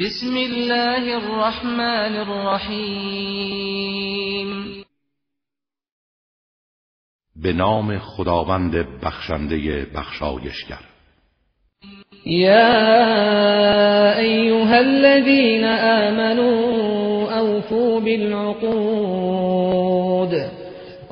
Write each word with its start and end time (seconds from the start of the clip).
بسم 0.00 0.36
الله 0.36 1.16
الرحمن 1.16 2.16
الرحیم. 2.16 3.66
به 7.36 7.52
نام 7.52 7.98
خداوند 7.98 9.00
بخشنده 9.02 9.86
بخشایشگر. 9.94 10.80
یا 12.26 14.18
ایها 14.18 14.76
الذين 14.76 15.64
آمنوا 15.64 17.38
اوفوا 17.40 18.00
بالعقود 18.00 19.05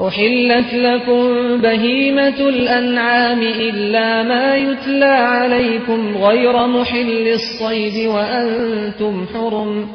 احلت 0.01 0.75
لكم 0.75 1.61
بهيمة 1.63 2.49
الانعام 2.49 3.41
الا 3.41 4.23
ما 4.23 4.57
يتلى 4.57 5.05
عليكم 5.05 6.17
غير 6.17 6.67
محل 6.67 7.29
الصيد 7.29 8.07
وانتم 8.09 9.27
حرم 9.27 9.89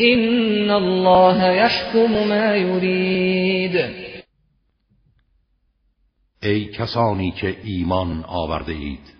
ان 0.00 0.70
الله 0.70 1.52
يحكم 1.52 2.28
ما 2.28 2.56
يريد. 2.56 3.76
ای 6.42 6.64
کسانی 6.64 7.30
که 7.30 7.56
ایمان 7.64 8.24
آورده 8.24 8.72
اید 8.72 9.14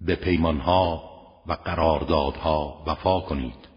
به 0.00 0.14
پیمانها 0.14 1.02
و 1.46 1.52
قراردادها 1.52 2.84
وفا 2.86 3.20
کنید. 3.20 3.67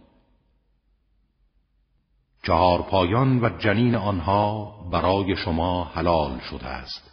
چهار 2.43 2.81
پایان 2.81 3.43
و 3.43 3.49
جنین 3.57 3.95
آنها 3.95 4.75
برای 4.91 5.35
شما 5.35 5.83
حلال 5.83 6.39
شده 6.39 6.67
است. 6.67 7.11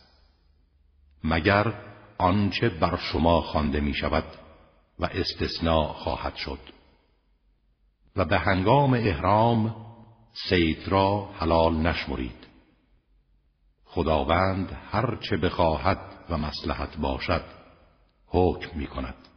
مگر 1.24 1.74
آنچه 2.18 2.68
بر 2.68 2.96
شما 2.96 3.40
خوانده 3.40 3.80
می 3.80 3.94
شود 3.94 4.24
و 4.98 5.04
استثناء 5.04 5.92
خواهد 5.92 6.34
شد. 6.34 6.58
و 8.16 8.24
به 8.24 8.38
هنگام 8.38 8.94
احرام 8.94 9.76
سید 10.48 10.88
را 10.88 11.28
حلال 11.38 11.76
نشمرید. 11.76 12.46
خداوند 13.84 14.78
هر 14.90 15.16
چه 15.16 15.36
بخواهد 15.36 15.98
و 16.30 16.36
مصلحت 16.36 16.96
باشد 16.96 17.44
حکم 18.26 18.78
می 18.78 18.86
کند 18.86 19.27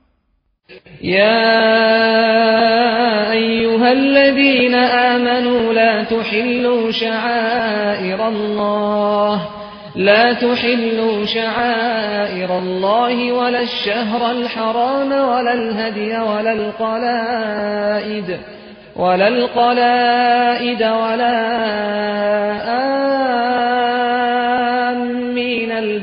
يا 1.01 1.71
أيها 3.31 3.91
الذين 3.91 4.75
آمنوا 4.75 5.73
لا 5.73 6.03
تحلوا 6.03 6.91
شعائر 6.91 8.27
الله 8.27 9.41
لا 9.95 10.33
تحلوا 10.33 11.25
شعائر 11.25 12.57
الله 12.57 13.31
ولا 13.31 13.61
الشهر 13.61 14.31
الحرام 14.31 15.11
ولا 15.11 15.53
الهدي 15.53 16.17
ولا 16.17 16.51
القلائد 16.53 18.37
ولا 18.95 19.27
القلائد 19.27 20.83
ولا 20.83 21.37
آمين 22.67 23.70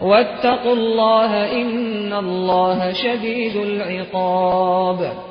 واتقوا 0.00 0.72
الله 0.72 1.60
إن 1.62 2.12
الله 2.12 2.92
شديد 2.92 3.56
العقاب. 3.56 5.28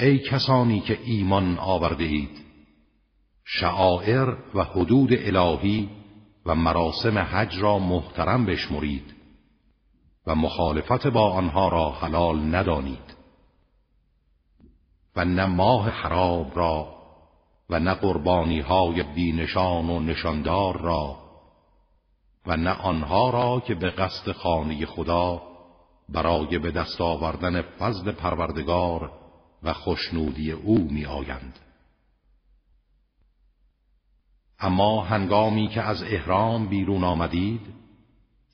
ای 0.00 0.18
کسانی 0.18 0.80
که 0.80 0.98
ایمان 1.04 1.58
آورده 1.58 2.04
اید 2.04 2.40
شعائر 3.44 4.36
و 4.54 4.64
حدود 4.64 5.10
الهی 5.12 5.88
و 6.46 6.54
مراسم 6.54 7.18
حج 7.18 7.58
را 7.58 7.78
محترم 7.78 8.46
بشمرید 8.46 9.14
و 10.26 10.34
مخالفت 10.34 11.06
با 11.06 11.30
آنها 11.30 11.68
را 11.68 11.90
حلال 11.90 12.54
ندانید 12.54 13.16
و 15.16 15.24
نه 15.24 15.46
ماه 15.46 15.88
حرام 15.88 16.50
را 16.54 16.99
و 17.70 17.78
نه 17.78 17.94
قربانی 17.94 18.60
های 18.60 19.02
بینشان 19.02 19.90
و 19.90 20.00
نشاندار 20.00 20.80
را 20.80 21.16
و 22.46 22.56
نه 22.56 22.70
آنها 22.70 23.30
را 23.30 23.60
که 23.60 23.74
به 23.74 23.90
قصد 23.90 24.32
خانه 24.32 24.86
خدا 24.86 25.42
برای 26.08 26.58
به 26.58 26.70
دست 26.70 27.00
آوردن 27.00 27.62
فضل 27.62 28.12
پروردگار 28.12 29.12
و 29.62 29.72
خوشنودی 29.72 30.52
او 30.52 30.78
می 30.90 31.06
آیند. 31.06 31.58
اما 34.58 35.04
هنگامی 35.04 35.68
که 35.68 35.82
از 35.82 36.02
احرام 36.02 36.68
بیرون 36.68 37.04
آمدید 37.04 37.60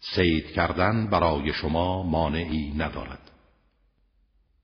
سید 0.00 0.46
کردن 0.46 1.10
برای 1.10 1.52
شما 1.52 2.02
مانعی 2.02 2.72
ندارد 2.76 3.30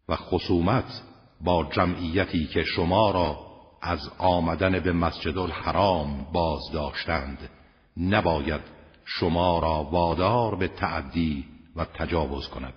و 0.09 0.17
خصومت 0.17 1.03
با 1.41 1.65
جمعیتی 1.65 2.47
که 2.47 2.65
شما 2.65 3.11
را 3.11 3.52
از 3.83 4.11
آمدن 4.19 4.81
به 4.81 4.93
مسجد 4.93 5.39
الحرام 5.39 6.27
باز 6.33 6.61
داشتند 6.73 7.51
نباید 7.97 8.61
شما 9.05 9.59
را 9.59 9.85
وادار 9.85 10.55
به 10.55 10.69
تعدی 10.69 11.45
و 11.77 11.85
تجاوز 11.85 12.49
کند. 12.49 12.75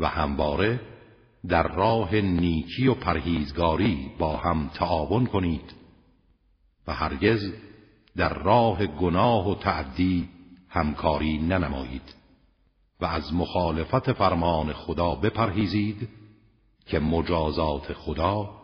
و 0.00 0.06
همواره 0.08 0.80
در 1.48 1.62
راه 1.62 2.14
نیکی 2.14 2.86
و 2.86 2.94
پرهیزگاری 2.94 4.10
با 4.18 4.36
هم 4.36 4.68
تعاون 4.68 5.26
کنید 5.26 5.74
و 6.86 6.94
هرگز 6.94 7.52
در 8.16 8.34
راه 8.34 8.86
گناه 8.86 9.50
و 9.50 9.54
تعدی 9.54 10.28
همکاری 10.68 11.38
ننمایید 11.38 12.14
و 13.00 13.04
از 13.04 13.34
مخالفت 13.34 14.12
فرمان 14.12 14.72
خدا 14.72 15.14
بپرهیزید 15.14 16.08
که 16.86 16.98
مجازات 16.98 17.92
خدا 17.92 18.63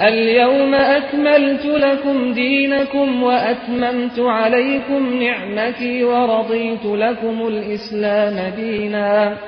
اليوم 0.00 0.74
أكملت 0.74 1.66
لكم 1.66 2.32
دينكم 2.32 3.22
وأتممت 3.22 4.18
عليكم 4.18 5.22
نعمتي 5.22 6.04
ورضيت 6.04 6.84
لكم 6.84 7.46
الإسلام 7.46 8.54
دينا. 8.54 9.38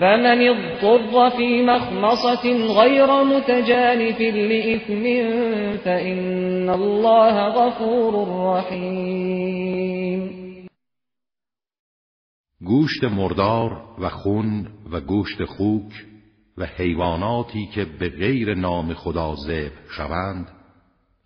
فمن 0.00 0.48
اضطر 0.48 1.30
في 1.30 1.62
مخمصة 1.62 2.52
غير 2.82 3.24
متجانف 3.24 4.20
لإثم 4.20 5.04
فإن 5.84 6.70
الله 6.70 7.48
غفور 7.48 8.28
رحيم. 8.56 10.30
گوشت 12.62 13.04
مردار 13.04 13.82
و 13.98 14.08
خون 14.08 14.66
و 14.92 15.00
گوشت 15.00 15.42
خوک 15.42 16.09
و 16.60 16.64
حیواناتی 16.64 17.66
که 17.66 17.84
به 17.84 18.08
غیر 18.08 18.54
نام 18.54 18.94
خدا 18.94 19.34
ذبح 19.34 19.90
شوند 19.96 20.48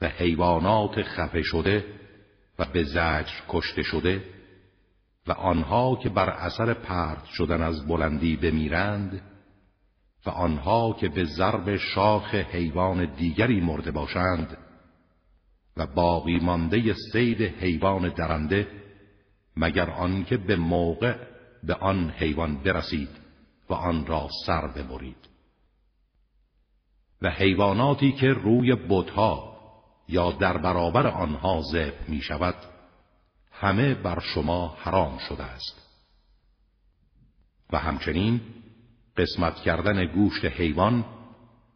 و 0.00 0.08
حیوانات 0.08 1.02
خفه 1.02 1.42
شده 1.42 1.84
و 2.58 2.64
به 2.64 2.84
زجر 2.84 3.32
کشته 3.48 3.82
شده 3.82 4.24
و 5.26 5.32
آنها 5.32 5.98
که 6.02 6.08
بر 6.08 6.30
اثر 6.30 6.74
پرت 6.74 7.24
شدن 7.24 7.62
از 7.62 7.86
بلندی 7.88 8.36
بمیرند 8.36 9.22
و 10.26 10.30
آنها 10.30 10.96
که 11.00 11.08
به 11.08 11.24
ضرب 11.24 11.76
شاخ 11.76 12.34
حیوان 12.34 13.14
دیگری 13.14 13.60
مرده 13.60 13.90
باشند 13.90 14.56
و 15.76 15.86
باقی 15.86 16.38
مانده 16.38 16.94
سید 17.12 17.42
حیوان 17.42 18.08
درنده 18.08 18.68
مگر 19.56 19.90
آنکه 19.90 20.36
به 20.36 20.56
موقع 20.56 21.16
به 21.62 21.74
آن 21.74 22.10
حیوان 22.10 22.62
برسید. 22.62 23.23
و 23.70 23.74
آن 23.74 24.06
را 24.06 24.28
سر 24.46 24.66
ببرید. 24.66 25.28
و 27.22 27.30
حیواناتی 27.30 28.12
که 28.12 28.26
روی 28.26 28.74
بتها 28.74 29.54
یا 30.08 30.32
در 30.32 30.56
برابر 30.58 31.06
آنها 31.06 31.62
ذبح 31.72 32.10
می 32.10 32.20
شود 32.20 32.54
همه 33.52 33.94
بر 33.94 34.20
شما 34.20 34.68
حرام 34.68 35.18
شده 35.28 35.44
است. 35.44 35.84
و 37.72 37.78
همچنین 37.78 38.40
قسمت 39.16 39.54
کردن 39.56 40.06
گوشت 40.06 40.44
حیوان 40.44 41.04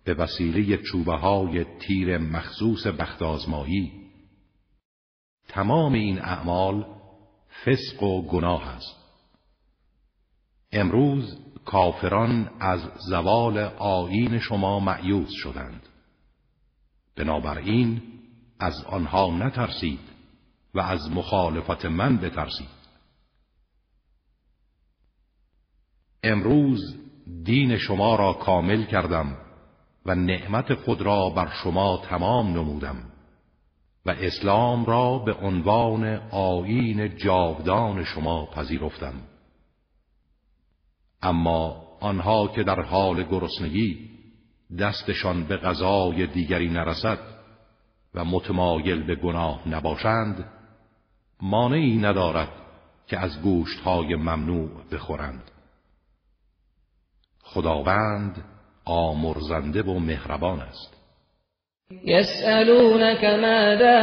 به 0.05 0.15
وسیله 0.15 0.77
چوبه 0.77 1.17
های 1.17 1.65
تیر 1.65 2.19
مخصوص 2.19 2.87
بختازمایی 2.87 3.93
تمام 5.49 5.93
این 5.93 6.19
اعمال 6.19 6.87
فسق 7.65 8.03
و 8.03 8.23
گناه 8.23 8.69
است. 8.69 8.97
امروز 10.73 11.39
کافران 11.69 12.51
از 12.61 12.81
زوال 13.09 13.59
آیین 13.79 14.39
شما 14.39 14.81
معیوز 14.81 15.31
شدند. 15.31 15.83
بنابراین 17.17 18.03
از 18.61 18.85
آنها 18.85 19.31
نترسید 19.31 20.01
و 20.75 20.81
از 20.81 21.11
مخالفت 21.11 21.85
من 21.85 22.17
بترسید. 22.17 22.79
امروز 26.23 26.97
دین 27.45 27.79
شما 27.79 28.17
را 28.17 28.33
کامل 28.33 28.85
کردم 28.85 29.37
و 30.07 30.15
نعمت 30.15 30.75
خود 30.75 31.03
را 31.03 31.31
بر 31.31 31.51
شما 31.63 32.03
تمام 32.09 32.53
نمودم 32.53 32.97
و 34.07 34.11
اسلام 34.11 34.85
را 34.85 35.19
به 35.19 35.33
عنوان 35.33 36.05
آیین 36.31 37.17
جاودان 37.17 38.05
شما 38.05 38.47
پذیرفتم. 38.47 39.15
اما 41.23 41.89
آنها 42.01 42.49
که 42.49 42.63
در 42.63 42.81
حال 42.81 43.23
گرسنگی 43.23 44.11
دستشان 44.81 45.45
به 45.45 45.57
غذای 45.57 46.27
دیگری 46.27 46.69
نرسد 46.69 47.19
و 48.15 48.25
متمایل 48.25 49.03
به 49.03 49.15
گناه 49.15 49.69
نباشند 49.69 50.45
مانعی 51.43 51.97
ندارد 51.97 52.49
که 53.07 53.19
از 53.19 53.43
گوشتهای 53.43 54.15
ممنوع 54.15 54.71
بخورند. 54.93 55.51
خداوند 57.43 58.45
آمرزنده 58.85 59.83
و 59.83 59.99
مهربان 59.99 60.61
است. 60.61 60.95
يسألونك 62.05 63.25
ماذا 63.25 63.99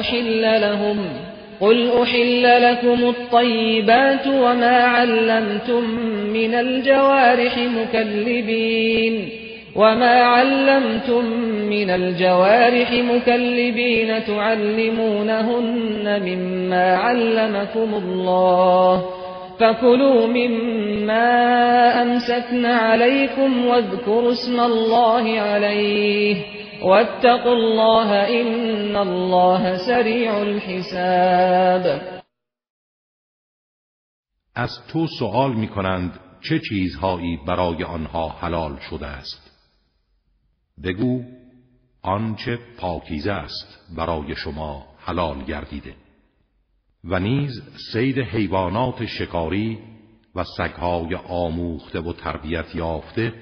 أحل 0.00 0.60
لهم؟ 0.60 1.26
قل 1.60 1.90
أحل 2.02 2.42
لكم 2.42 3.04
الطيبات 3.04 4.26
وما 4.26 4.76
علمتم 4.76 6.15
من 6.36 6.54
الجوارح 6.54 7.58
مكلبين 7.58 9.28
وما 9.76 10.22
علمتم 10.22 11.24
من 11.68 11.90
الجوارح 11.90 12.92
مكلبين 12.92 14.24
تعلمونهن 14.24 16.22
مما 16.22 16.96
علمكم 16.96 17.94
الله 17.94 19.04
فكلوا 19.60 20.26
مما 20.26 21.22
أمسكن 22.02 22.66
عليكم 22.66 23.66
واذكروا 23.66 24.32
اسم 24.32 24.60
الله 24.60 25.40
عليه 25.40 26.36
واتقوا 26.82 27.54
الله 27.54 28.40
إن 28.40 28.96
الله 28.96 29.76
سریع 29.76 30.42
الحساب 30.42 32.00
از 34.56 34.70
تو 34.92 35.06
سوال 35.18 35.52
می 35.52 35.68
کنند 35.68 36.25
چه 36.40 36.60
چیزهایی 36.68 37.36
برای 37.46 37.84
آنها 37.84 38.28
حلال 38.28 38.78
شده 38.90 39.06
است؟ 39.06 39.50
بگو 40.82 41.24
آنچه 42.02 42.58
پاکیزه 42.78 43.32
است 43.32 43.94
برای 43.96 44.36
شما 44.36 44.86
حلال 44.98 45.44
گردیده. 45.44 45.94
و 47.04 47.18
نیز 47.18 47.62
سید 47.92 48.18
حیوانات 48.18 49.06
شکاری 49.06 49.78
و 50.34 50.44
سگهای 50.56 51.14
آموخته 51.14 52.00
و 52.00 52.12
تربیت 52.12 52.74
یافته 52.74 53.32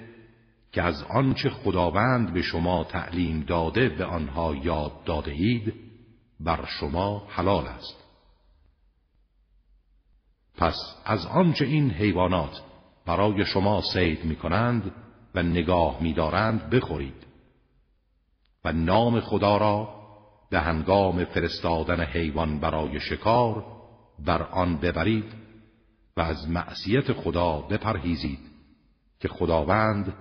که 0.73 0.83
از 0.83 1.03
آنچه 1.03 1.51
خداوند 1.51 2.33
به 2.33 2.43
شما 2.43 2.85
تعلیم 2.85 3.41
داده 3.41 3.89
به 3.89 4.05
آنها 4.05 4.55
یاد 4.55 5.05
داده 5.05 5.31
اید 5.31 5.75
بر 6.41 6.65
شما 6.81 7.27
حلال 7.29 7.67
است. 7.67 8.05
پس 10.57 10.77
از 11.05 11.27
آنچه 11.27 11.65
این 11.65 11.91
حیوانات 11.91 12.63
برای 13.07 13.45
شما 13.45 13.83
سید 13.93 14.25
می 14.25 14.37
کنند 14.37 14.93
و 15.35 15.43
نگاه 15.43 15.99
می 16.01 16.13
دارند 16.13 16.71
بخورید. 16.71 17.27
و 18.65 18.73
نام 18.73 19.21
خدا 19.21 19.57
را 19.57 19.89
به 20.51 20.61
هنگام 20.61 21.25
فرستادن 21.25 22.05
حیوان 22.05 22.61
برای 22.61 23.01
شکار 23.01 23.65
بر 24.27 24.43
آن 24.43 24.77
ببرید 24.77 25.33
و 26.17 26.21
از 26.21 26.51
معصیت 26.51 27.13
خدا 27.13 27.61
بپرهیزید 27.61 28.39
که 29.21 29.29
خداوند 29.29 30.15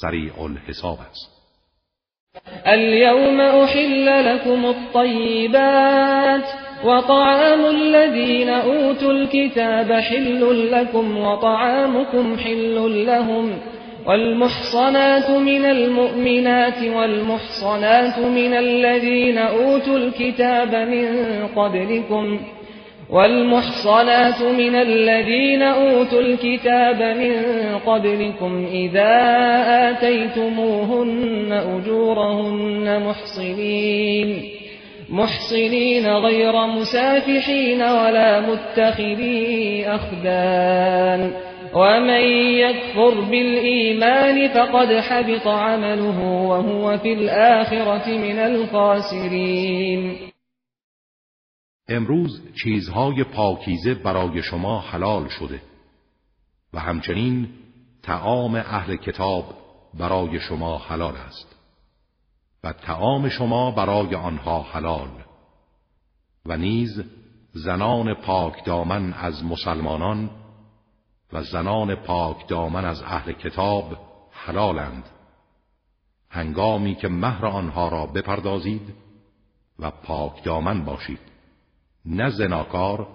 سریع 0.00 0.40
الحساب 0.40 0.98
است. 1.10 1.36
اليوم 2.64 3.40
احل 3.40 4.08
لكم 4.08 4.64
الطيبات 4.64 6.65
وطعام 6.84 7.66
الذين 7.66 8.48
أوتوا 8.48 9.12
الكتاب 9.12 9.92
حل 9.92 10.72
لكم 10.72 11.16
وطعامكم 11.18 12.36
حل 12.38 13.06
لهم 13.06 13.52
والمحصنات 14.06 15.30
من 15.30 15.64
المؤمنات 15.64 16.82
والمحصنات 16.96 18.18
من 18.18 18.54
الذين 18.54 19.38
أوتوا 19.38 19.98
الكتاب 19.98 20.74
من 20.74 21.06
قبلكم 21.56 22.40
والمحصنات 23.10 24.42
من 24.42 24.74
الذين 24.74 25.62
أوتوا 25.62 26.20
الكتاب 26.20 27.02
من 27.02 27.34
قبلكم 27.86 28.66
إذا 28.72 29.16
آتيتموهن 29.90 31.52
أجورهن 31.52 33.02
محصنين 33.06 34.55
محصنين 35.10 36.06
غير 36.06 36.66
مسافحين 36.66 37.82
ولا 37.82 38.40
متخذي 38.40 39.86
أخدان 39.86 41.32
ومن 41.74 42.24
يكفر 42.58 43.20
بالإيمان 43.20 44.48
فقد 44.48 44.92
حبط 45.00 45.46
عمله 45.46 46.20
وهو 46.20 46.98
في 46.98 47.12
الآخرة 47.12 48.08
من 48.08 48.38
الخاسرين 48.38 50.16
امروز 51.88 52.42
چیزهای 52.62 53.24
پاکیزه 53.24 53.94
برای 53.94 54.42
شما 54.42 54.80
حلال 54.80 55.28
شده 55.28 55.60
و 56.72 56.80
همچنین 56.80 57.48
تعام 58.02 58.54
اهل 58.54 58.96
کتاب 58.96 59.44
برای 59.98 60.40
شما 60.40 60.78
حلال 60.78 61.14
است. 61.16 61.55
و 62.64 62.72
تعام 62.72 63.28
شما 63.28 63.70
برای 63.70 64.14
آنها 64.14 64.62
حلال. 64.62 65.08
و 66.46 66.56
نیز 66.56 67.04
زنان 67.52 68.14
پاک 68.14 68.64
دامن 68.64 69.12
از 69.12 69.44
مسلمانان 69.44 70.30
و 71.32 71.42
زنان 71.42 71.94
پاک 71.94 72.48
دامن 72.48 72.84
از 72.84 73.02
اهل 73.02 73.32
کتاب 73.32 73.98
حلالند. 74.30 75.04
هنگامی 76.30 76.94
که 76.94 77.08
مهر 77.08 77.46
آنها 77.46 77.88
را 77.88 78.06
بپردازید 78.06 78.94
و 79.78 79.90
پاک 79.90 80.44
دامن 80.44 80.84
باشید. 80.84 81.20
نه 82.04 82.30
زناکار 82.30 83.08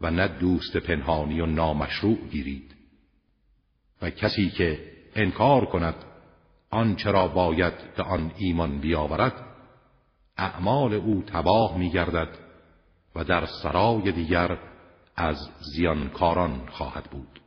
و 0.00 0.10
نه 0.10 0.28
دوست 0.28 0.76
پنهانی 0.76 1.40
و 1.40 1.46
نامشروع 1.46 2.16
گیرید. 2.16 2.74
و 4.02 4.10
کسی 4.10 4.50
که 4.50 4.92
انکار 5.14 5.64
کند 5.64 5.94
آنچه 6.72 7.10
را 7.10 7.28
باید 7.28 7.72
به 7.96 8.02
آن 8.02 8.32
ایمان 8.38 8.80
بیاورد؟ 8.80 9.32
اعمال 10.38 10.94
او 10.94 11.22
تباه 11.32 11.78
میگردد 11.78 12.28
و 13.16 13.24
در 13.24 13.46
سرای 13.62 14.12
دیگر 14.12 14.58
از 15.16 15.36
زیانکاران 15.74 16.60
خواهد 16.70 17.04
بود. 17.04 17.40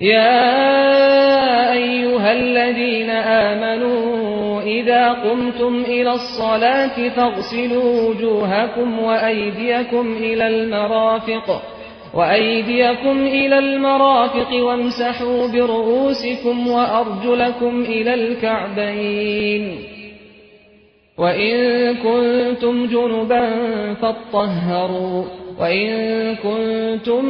یا 0.00 1.72
ایها 1.72 2.28
الذين 2.28 3.10
آمنوا 3.10 4.60
اذا 4.60 5.14
قمتم 5.14 5.74
الى 5.84 6.08
الصلاة 6.08 7.08
فاغسلوا 7.08 8.10
وجوهكم 8.10 8.98
وأيديكم 8.98 10.16
الى 10.16 10.46
المرافق 10.46 11.75
وأيديكم 12.16 13.26
إلى 13.26 13.58
المرافق 13.58 14.54
وامسحوا 14.54 15.46
برؤوسكم 15.48 16.68
وأرجلكم 16.68 17.80
إلى 17.82 18.14
الكعبين. 18.14 19.78
وإن 21.18 21.94
كنتم 21.94 22.86
جنبا 22.86 23.44
فاطهروا 23.94 25.24
وإن 25.60 25.88
كنتم 26.34 27.24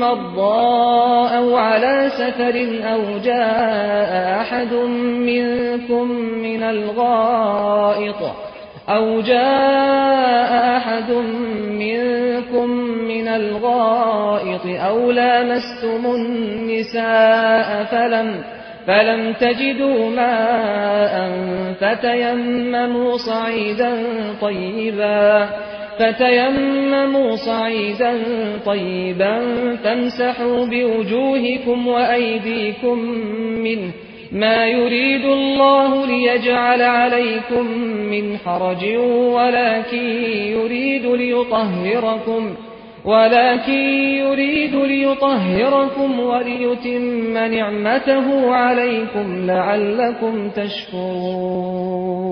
مرضى 0.00 1.36
أو 1.36 1.56
على 1.56 2.10
سفر 2.18 2.80
أو 2.92 3.18
جاء 3.24 4.40
أحد 4.40 4.72
منكم 5.28 6.10
من 6.42 6.62
الغائط 6.62 8.16
أو 8.88 9.20
جاء 9.20 10.76
أحد 10.76 11.12
منكم 11.70 12.70
من 13.08 13.28
الغائط 13.28 14.66
أو 14.66 15.10
لامستم 15.10 16.06
النساء 16.06 17.84
فلم 17.84 18.42
فلم 18.86 19.32
تجدوا 19.32 20.10
ماء 20.10 21.30
فتيمموا 21.80 23.16
صعيدا 23.16 23.92
طيبا 24.40 25.48
فتيمموا 25.98 27.36
صعيدا 27.36 28.18
طيبا 28.66 29.38
فامسحوا 29.84 30.66
بوجوهكم 30.66 31.86
وأيديكم 31.86 32.98
منه 33.64 33.90
ما 34.32 34.66
يريد 34.66 35.24
الله 35.24 36.06
ليجعل 36.06 36.82
عليكم 36.82 37.66
من 38.10 38.38
حرج 38.38 38.84
ولكن 39.34 40.06
يريد 40.56 41.06
ليطهركم 41.06 42.56
ولكن 43.04 43.78
يريد 44.18 44.74
ليطهركم 44.74 46.20
وليتم 46.20 47.32
نعمته 47.32 48.54
عليكم 48.54 49.46
لعلكم 49.46 50.50
تشكرون. 50.50 52.26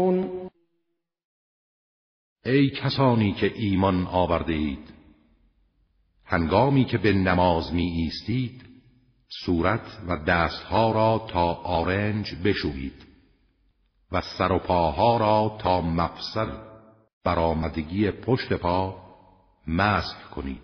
ای 2.46 2.70
کسانی 2.70 3.32
که 3.32 3.52
ایمان 3.54 4.06
آورده 4.06 4.52
اید 4.52 4.94
هنگامی 6.24 6.84
که 6.84 6.98
به 6.98 7.12
نماز 7.12 7.74
می 7.74 7.82
ایستید 7.82 8.63
صورت 9.28 9.98
و 10.08 10.16
دستها 10.16 10.92
را 10.92 11.26
تا 11.28 11.52
آرنج 11.54 12.34
بشویید 12.44 13.06
و 14.12 14.20
سر 14.20 14.52
و 14.52 14.58
پاها 14.58 15.16
را 15.16 15.56
تا 15.60 15.80
مفصل 15.80 16.50
برآمدگی 17.24 18.10
پشت 18.10 18.52
پا 18.52 19.04
مسح 19.66 20.30
کنید. 20.34 20.62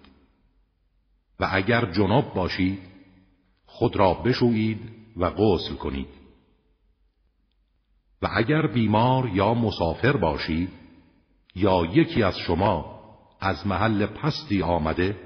و 1.40 1.48
اگر 1.52 1.92
جناب 1.92 2.34
باشید 2.34 2.78
خود 3.66 3.96
را 3.96 4.14
بشویید 4.14 4.80
و 5.16 5.30
غسل 5.30 5.74
کنید. 5.74 6.08
و 8.22 8.28
اگر 8.32 8.66
بیمار 8.66 9.28
یا 9.28 9.54
مسافر 9.54 10.16
باشید 10.16 10.70
یا 11.54 11.84
یکی 11.84 12.22
از 12.22 12.38
شما 12.38 13.00
از 13.40 13.66
محل 13.66 14.06
پستی 14.06 14.62
آمده 14.62 15.16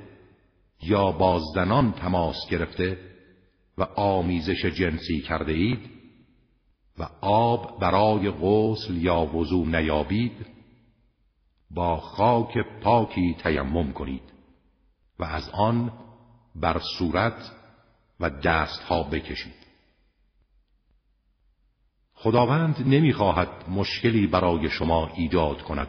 یا 0.82 1.12
با 1.12 1.40
زنان 1.54 1.92
تماس 1.92 2.36
گرفته 2.50 3.13
و 3.78 3.82
آمیزش 3.82 4.64
جنسی 4.64 5.20
کرده 5.20 5.52
اید 5.52 5.90
و 6.98 7.08
آب 7.20 7.80
برای 7.80 8.30
غسل 8.30 8.96
یا 8.96 9.20
وضو 9.20 9.64
نیابید 9.64 10.46
با 11.70 11.96
خاک 11.96 12.58
پاکی 12.58 13.36
تیمم 13.42 13.92
کنید 13.92 14.32
و 15.18 15.24
از 15.24 15.50
آن 15.52 15.92
بر 16.54 16.80
صورت 16.98 17.52
و 18.20 18.30
دستها 18.30 19.02
بکشید. 19.02 19.64
خداوند 22.14 22.88
نمی‌خواهد 22.88 23.68
مشکلی 23.68 24.26
برای 24.26 24.70
شما 24.70 25.06
ایجاد 25.06 25.62
کند 25.62 25.88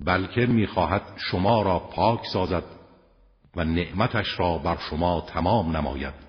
بلکه 0.00 0.46
می‌خواهد 0.46 1.02
شما 1.16 1.62
را 1.62 1.78
پاک 1.78 2.20
سازد 2.32 2.64
و 3.56 3.64
نعمتش 3.64 4.40
را 4.40 4.58
بر 4.58 4.76
شما 4.90 5.20
تمام 5.20 5.76
نماید. 5.76 6.27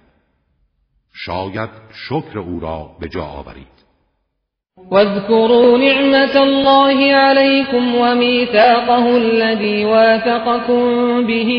شاید 1.26 1.70
شکر 2.10 2.40
او 2.40 2.60
را 2.60 2.90
به 3.00 3.08
جا 3.08 3.24
آورید. 3.24 3.80
واذكروا 4.92 5.78
نعمة 5.78 6.42
الله 6.42 7.14
عليكم 7.14 7.96
وميثاقه 7.96 9.18
الذي 9.18 9.86
واثقكم 9.86 10.82
به 11.28 11.52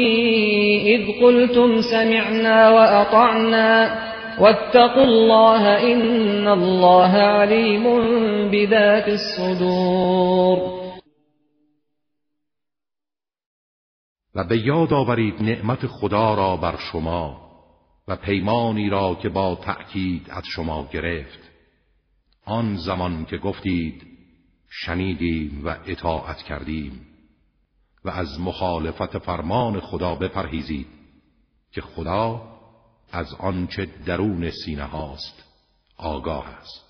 إذ 0.85 1.23
قلتم 1.23 1.81
سمعنا 1.81 2.71
وأطعنا 2.71 3.99
واتقوا 4.40 5.05
الله 5.05 5.93
إن 5.93 6.49
الله 6.49 7.17
عليم 7.17 7.85
بذات 8.50 9.09
الصدور. 9.09 10.81
و 14.35 14.45
به 14.45 14.59
یاد 14.67 14.93
آورید 14.93 15.43
نعمت 15.43 15.87
خدا 15.87 16.35
را 16.35 16.57
بر 16.57 16.75
شما 16.93 17.50
و 18.11 18.17
پیمانی 18.17 18.90
را 18.90 19.14
که 19.14 19.29
با 19.29 19.55
تأکید 19.55 20.31
از 20.31 20.43
شما 20.47 20.88
گرفت. 20.93 21.38
آن 22.45 22.76
زمان 22.76 23.25
که 23.25 23.38
گفتید 23.38 24.02
شنیدیم 24.69 25.62
و 25.64 25.76
اطاعت 25.87 26.43
کردیم 26.43 27.07
و 28.05 28.11
از 28.11 28.40
مخالفت 28.40 29.19
فرمان 29.19 29.81
خدا 29.81 30.14
بپرهیزید 30.14 30.87
که 31.73 31.81
خدا 31.81 32.43
از 33.12 33.35
آنچه 33.35 33.87
درون 34.07 34.50
سینه 34.50 34.85
هاست 34.85 35.45
آگاه 35.97 36.49
است. 36.49 36.89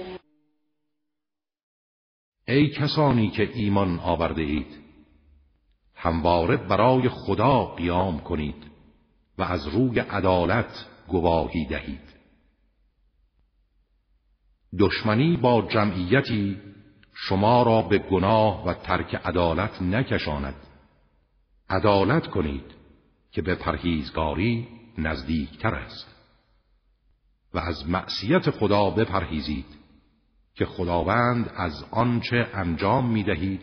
ای 2.51 2.69
کسانی 2.69 3.29
که 3.29 3.51
ایمان 3.53 3.99
آورده 3.99 4.41
اید 4.41 4.79
همواره 5.95 6.57
برای 6.57 7.09
خدا 7.09 7.65
قیام 7.65 8.19
کنید 8.19 8.71
و 9.37 9.43
از 9.43 9.67
روی 9.67 9.99
عدالت 9.99 10.85
گواهی 11.07 11.65
دهید. 11.65 12.01
دشمنی 14.79 15.37
با 15.37 15.61
جمعیتی 15.61 16.57
شما 17.13 17.63
را 17.63 17.81
به 17.81 17.97
گناه 17.97 18.65
و 18.65 18.73
ترک 18.73 19.15
عدالت 19.15 19.81
نکشاند. 19.81 20.55
عدالت 21.69 22.27
کنید 22.27 22.65
که 23.31 23.41
به 23.41 23.55
پرهیزگاری 23.55 24.67
نزدیکتر 24.97 25.75
است 25.75 26.07
و 27.53 27.59
از 27.59 27.89
معصیت 27.89 28.49
خدا 28.49 28.89
بپرهیزید. 28.89 29.80
که 30.55 30.65
خداوند 30.65 31.51
از 31.57 31.85
آنچه 31.91 32.47
انجام 32.53 33.11
می 33.11 33.23
دهید 33.23 33.61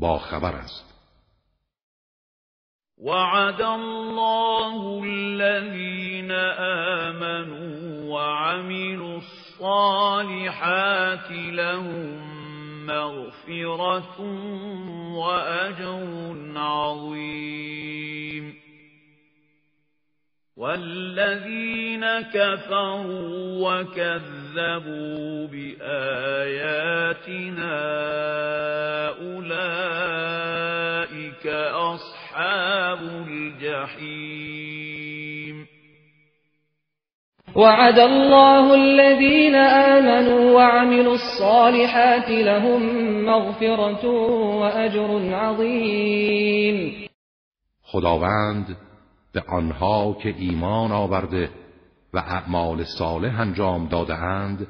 با 0.00 0.18
خبر 0.18 0.52
است. 0.52 0.94
وعد 2.98 3.62
الله 3.62 5.02
الذين 5.04 6.30
آمنوا 7.10 8.14
وعملوا 8.14 9.20
الصالحات 9.60 11.30
لهم 11.30 12.34
مغفرة 12.86 14.20
وأجر 15.14 16.34
عظيم. 16.56 18.63
والذين 20.56 22.04
كفروا 22.20 23.58
وكذبوا 23.58 25.46
بآياتنا 25.46 26.94
أولئك 29.18 30.34
أصحاب 31.74 32.98
الجحيم 33.28 34.54
وعد 37.56 37.98
الله 37.98 38.74
الذين 38.74 39.54
آمنوا 39.54 40.50
وعملوا 40.52 41.14
الصالحات 41.14 42.30
لهم 42.30 42.82
مغفرة 43.24 44.06
وأجر 44.60 45.34
عظيم. 45.34 47.08
خداوند 47.84 48.76
به 49.34 49.42
آنها 49.48 50.16
که 50.22 50.34
ایمان 50.38 50.92
آورده 50.92 51.50
و 52.14 52.18
اعمال 52.18 52.84
صالح 52.84 53.40
انجام 53.40 53.88
داده 53.88 54.14
اند 54.14 54.66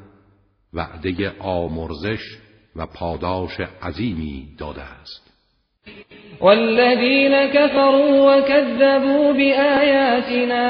وعده 0.73 1.33
آمرزش 1.41 2.39
و 2.77 2.87
پاداش 2.87 3.61
عظیمی 3.83 4.49
داده 4.59 4.83
است. 4.83 5.25
والذین 6.41 7.47
كفروا 7.47 8.37
وكذبوا 8.37 9.33
بآياتنا 9.33 10.67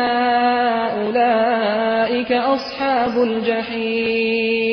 أولئك 1.02 2.32
اصحاب 2.32 3.18
الجحیم. 3.18 4.64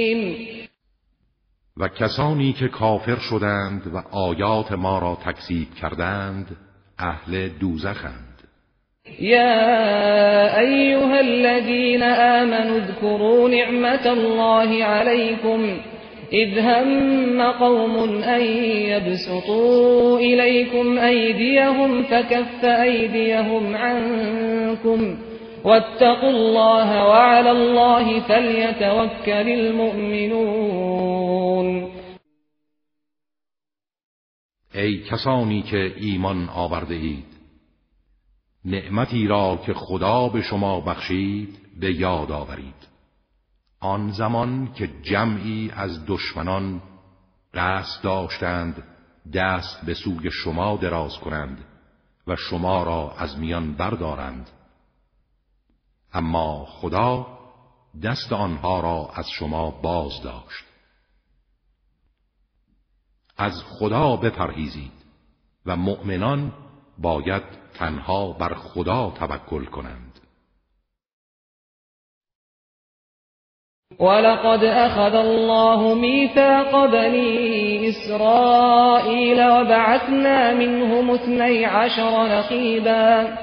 و 1.77 1.87
کسانی 1.87 2.53
که 2.53 2.67
کافر 2.67 3.15
شدند 3.15 3.87
و 3.93 3.97
آیات 4.11 4.71
ما 4.71 4.99
را 4.99 5.17
تکذیب 5.25 5.73
کردند 5.73 6.57
اهل 6.99 7.49
دوزخند. 7.49 8.30
يا 9.19 10.59
أيها 10.59 11.19
الذين 11.19 12.03
آمنوا 12.03 12.77
اذكروا 12.77 13.49
نعمة 13.49 14.13
الله 14.13 14.83
عليكم 14.83 15.77
إذ 16.33 16.59
هم 16.59 17.41
قوم 17.41 18.23
أن 18.23 18.41
يبسطوا 18.91 20.19
إليكم 20.19 20.97
أيديهم 20.97 22.03
فكف 22.03 22.65
أيديهم 22.65 23.75
عنكم 23.75 25.17
واتقوا 25.63 26.29
الله 26.29 27.07
وعلى 27.07 27.51
الله 27.51 28.19
فليتوكل 28.19 29.49
المؤمنون. 29.49 30.91
ای 34.73 34.97
کسانی 34.97 35.61
که 35.61 35.93
ایمان 35.97 36.49
آورده 36.49 36.95
اید. 36.95 37.40
نعمتی 38.65 39.27
را 39.27 39.61
که 39.65 39.73
خدا 39.73 40.29
به 40.29 40.41
شما 40.41 40.81
بخشید 40.81 41.79
به 41.79 41.93
یاد 41.93 42.31
آورید. 42.31 42.87
آن 43.79 44.11
زمان 44.11 44.73
که 44.73 44.87
جمعی 45.01 45.71
از 45.75 46.05
دشمنان 46.07 46.81
قصد 47.53 48.03
داشتند 48.03 48.83
دست 49.33 49.85
به 49.85 49.93
سوی 49.93 50.31
شما 50.31 50.77
دراز 50.77 51.17
کنند 51.17 51.65
و 52.27 52.35
شما 52.35 52.83
را 52.83 53.15
از 53.17 53.37
میان 53.37 53.73
بردارند. 53.73 54.49
اما 56.13 56.65
خدا 56.65 57.27
دست 58.03 58.33
آنها 58.33 58.79
را 58.79 59.11
از 59.15 59.29
شما 59.29 59.71
باز 59.71 60.21
داشت. 60.23 60.65
از 63.37 63.63
خدا 63.63 64.15
بپرهیزید 64.15 64.91
و 65.65 65.75
مؤمنان 65.75 66.53
باید 66.97 67.60
تنها 67.81 68.31
بر 68.39 68.53
خدا 68.53 69.13
توکل 69.19 69.65
کنند. 69.65 70.11
ولقد 73.99 74.63
أخذ 74.63 75.15
الله 75.15 75.93
ميثاق 75.93 76.85
بني 76.85 77.89
إسرائيل 77.89 79.49
وبعثنا 79.49 80.53
منهم 80.53 81.11
اثني 81.11 81.65
عشر 81.65 82.27
نقيبا. 82.27 83.37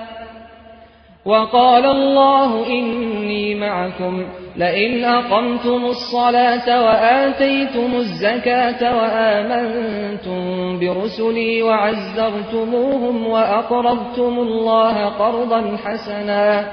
وقال 1.29 1.87
الله 1.87 2.67
إني 2.67 3.55
معكم 3.55 4.27
لئن 4.57 5.05
أقمتم 5.05 5.85
الصلاة 5.85 6.85
وآتيتم 6.85 7.95
الزكاة 7.95 8.97
وآمنتم 8.97 10.79
برسلي 10.81 11.63
وعزرتموهم 11.63 13.27
وأقرضتم 13.27 14.39
الله 14.39 15.05
قرضا 15.05 15.77
حسنا 15.85 16.67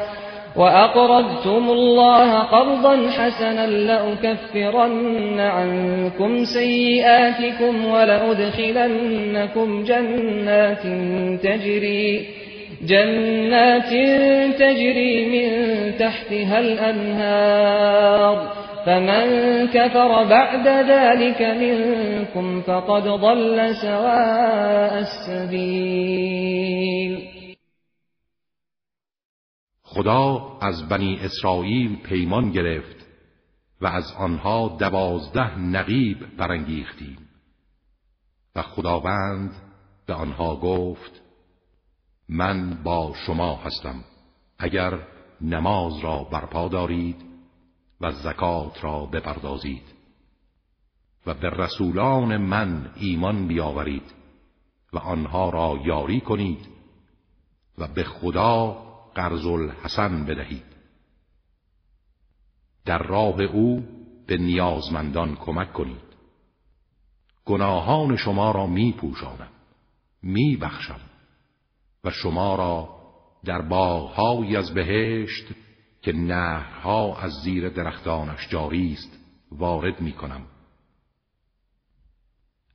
وأقرضتم 0.55 1.69
الله 1.69 2.39
قرضا 2.39 3.09
حسنا 3.09 3.67
لأكفرن 3.67 5.39
عنكم 5.39 6.43
سيئاتكم 6.43 7.85
ولأدخلنكم 7.85 9.83
جنات 9.83 10.83
تجري 11.43 12.44
جنات 12.81 13.89
تجري 14.59 15.25
من 15.25 15.49
تحتها 15.97 16.59
الأنهار. 16.59 18.55
فمن 18.85 19.27
كفر 19.67 20.23
بعد 20.23 20.67
ذلك 20.67 21.41
منكم 21.41 22.61
فقد 22.61 23.03
ضل 23.03 23.75
سواء 23.75 24.97
السبيل. 24.97 26.35
خدا 29.83 30.57
از 30.61 30.89
بنی 30.89 31.19
اسرائیل 31.23 31.95
پیمان 32.03 32.51
گرفت 32.51 33.05
و 33.81 33.87
از 33.87 34.13
آنها 34.19 34.77
دوازده 34.79 35.59
نقیب 35.59 36.17
برانگیختیم. 36.37 37.17
و 38.55 38.61
خداوند 38.61 39.51
به 40.07 40.13
آنها 40.13 40.55
گفت 40.55 41.24
من 42.29 42.83
با 42.83 43.13
شما 43.25 43.55
هستم. 43.55 44.03
اگر 44.59 45.07
نماز 45.41 45.97
را 45.97 46.23
برپا 46.23 46.67
دارید 46.67 47.25
و 48.01 48.11
زکات 48.11 48.83
را 48.83 49.05
بپردازید 49.05 49.83
و 51.25 51.33
به 51.33 51.49
رسولان 51.49 52.37
من 52.37 52.91
ایمان 52.95 53.47
بیاورید 53.47 54.13
و 54.93 54.97
آنها 54.97 55.49
را 55.49 55.79
یاری 55.85 56.21
کنید 56.21 56.67
و 57.77 57.87
به 57.87 58.03
خدا 58.03 58.71
قرض 59.15 59.45
الحسن 59.45 60.25
بدهید. 60.25 60.75
در 62.85 63.03
راه 63.03 63.41
او 63.41 63.83
به 64.27 64.37
نیازمندان 64.37 65.35
کمک 65.35 65.73
کنید. 65.73 66.05
گناهان 67.45 68.15
شما 68.15 68.51
را 68.51 68.67
می 68.67 68.91
پوشانم 68.91 69.51
می 70.23 70.57
بخشم 70.57 70.99
و 72.05 72.11
شما 72.11 72.55
را 72.55 72.89
در 73.45 73.61
باغهایی 73.61 74.57
از 74.57 74.73
بهشت 74.73 75.45
که 76.01 76.13
نهرها 76.13 77.17
از 77.17 77.31
زیر 77.31 77.69
درختانش 77.69 78.49
جاری 78.49 78.93
است 78.93 79.19
وارد 79.51 80.01
می 80.01 80.11
کنم 80.11 80.41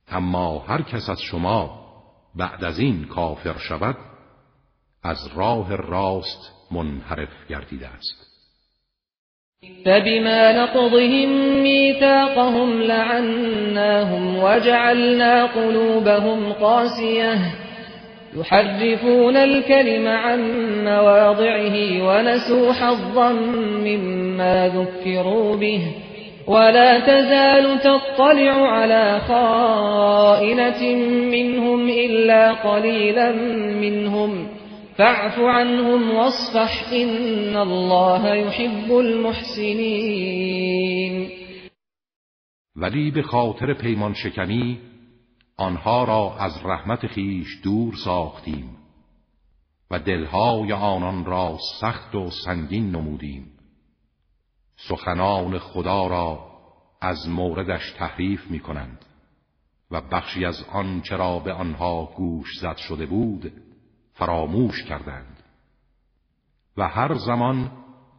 اما 0.07 0.59
هر 0.59 0.81
کس 0.81 1.09
از 1.09 1.21
شما 1.21 1.81
بعد 2.35 2.63
از 2.63 2.79
این 2.79 3.05
کافر 3.05 3.57
شود 3.57 3.97
از 5.03 5.17
راه 5.35 5.75
راست 5.75 6.51
منحرف 6.71 7.47
گردیده 7.49 7.87
است. 7.87 8.27
فبما 9.85 10.51
نقضهم 10.51 11.61
ميثاقهم 11.61 12.79
لعناهم 12.79 14.37
وجعلنا 14.43 15.47
قلوبهم 15.47 16.53
قاسية. 16.53 17.70
يحرفون 18.35 19.35
الكلم 19.37 20.07
عن 20.07 20.39
مواضعه 20.83 22.03
ونسوا 22.07 22.73
حظا 22.73 23.31
مما 23.83 24.67
ذكروا 24.67 25.55
به 25.55 25.81
ولا 26.47 26.99
تزال 26.99 27.79
تطلع 27.79 28.67
على 28.67 29.19
خائنة 29.19 30.95
منهم 31.31 31.89
إلا 31.89 32.51
قليلا 32.51 33.31
منهم 33.81 34.47
فاعف 34.97 35.39
عنهم 35.39 36.11
واصفح 36.11 36.93
إن 36.93 37.57
الله 37.57 38.35
يحب 38.35 38.91
المحسنين. 38.91 40.51
ولی 42.75 43.11
به 43.11 43.21
خاطر 43.21 43.73
پیمان 43.73 44.13
شکنی 44.13 44.77
آنها 45.61 46.03
را 46.03 46.35
از 46.39 46.65
رحمت 46.65 47.07
خیش 47.07 47.61
دور 47.63 47.95
ساختیم 47.95 48.77
و 49.91 49.99
دلهای 49.99 50.73
آنان 50.73 51.25
را 51.25 51.57
سخت 51.81 52.15
و 52.15 52.29
سنگین 52.29 52.91
نمودیم. 52.91 53.51
سخنان 54.75 55.59
خدا 55.59 56.07
را 56.07 56.51
از 57.01 57.29
موردش 57.29 57.91
تحریف 57.91 58.51
می 58.51 58.59
کنند 58.59 59.05
و 59.91 60.01
بخشی 60.01 60.45
از 60.45 60.63
آن 60.71 61.01
چرا 61.01 61.39
به 61.39 61.53
آنها 61.53 62.05
گوش 62.15 62.59
زد 62.61 62.77
شده 62.77 63.05
بود 63.05 63.53
فراموش 64.13 64.83
کردند 64.83 65.43
و 66.77 66.87
هر 66.87 67.13
زمان 67.13 67.71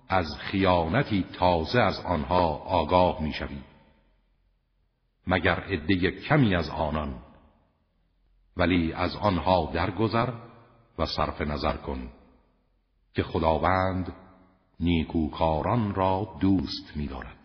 از 0.08 0.36
خیانتی 0.38 1.24
تازه 1.32 1.80
از 1.80 2.00
آنها 2.00 2.48
آگاه 2.56 3.22
می‌شوی 3.22 3.62
مگر 5.26 5.60
عده 5.60 6.10
کمی 6.10 6.54
از 6.54 6.70
آنان 6.70 7.22
ولی 8.56 8.92
از 8.92 9.16
آنها 9.22 9.70
درگذر 9.74 10.28
و 10.98 11.06
صرف 11.06 11.40
نظر 11.40 11.72
کن 11.72 12.08
که 13.14 13.22
خداوند 13.22 14.12
نیکوکاران 14.80 15.94
را 15.94 16.28
دوست 16.40 16.96
می‌دارد. 16.96 17.42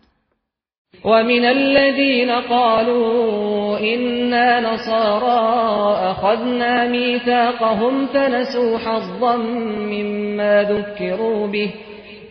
ومن 1.04 1.44
الذين 1.44 2.40
قالوا 2.40 3.78
إنا 3.78 4.60
نصارى 4.60 6.10
أخذنا 6.10 6.88
ميثاقهم 6.88 8.06
فنسوا 8.06 8.78
حظا 8.78 9.36
مما 9.36 10.62
ذكروا 10.62 11.46
به 11.46 11.74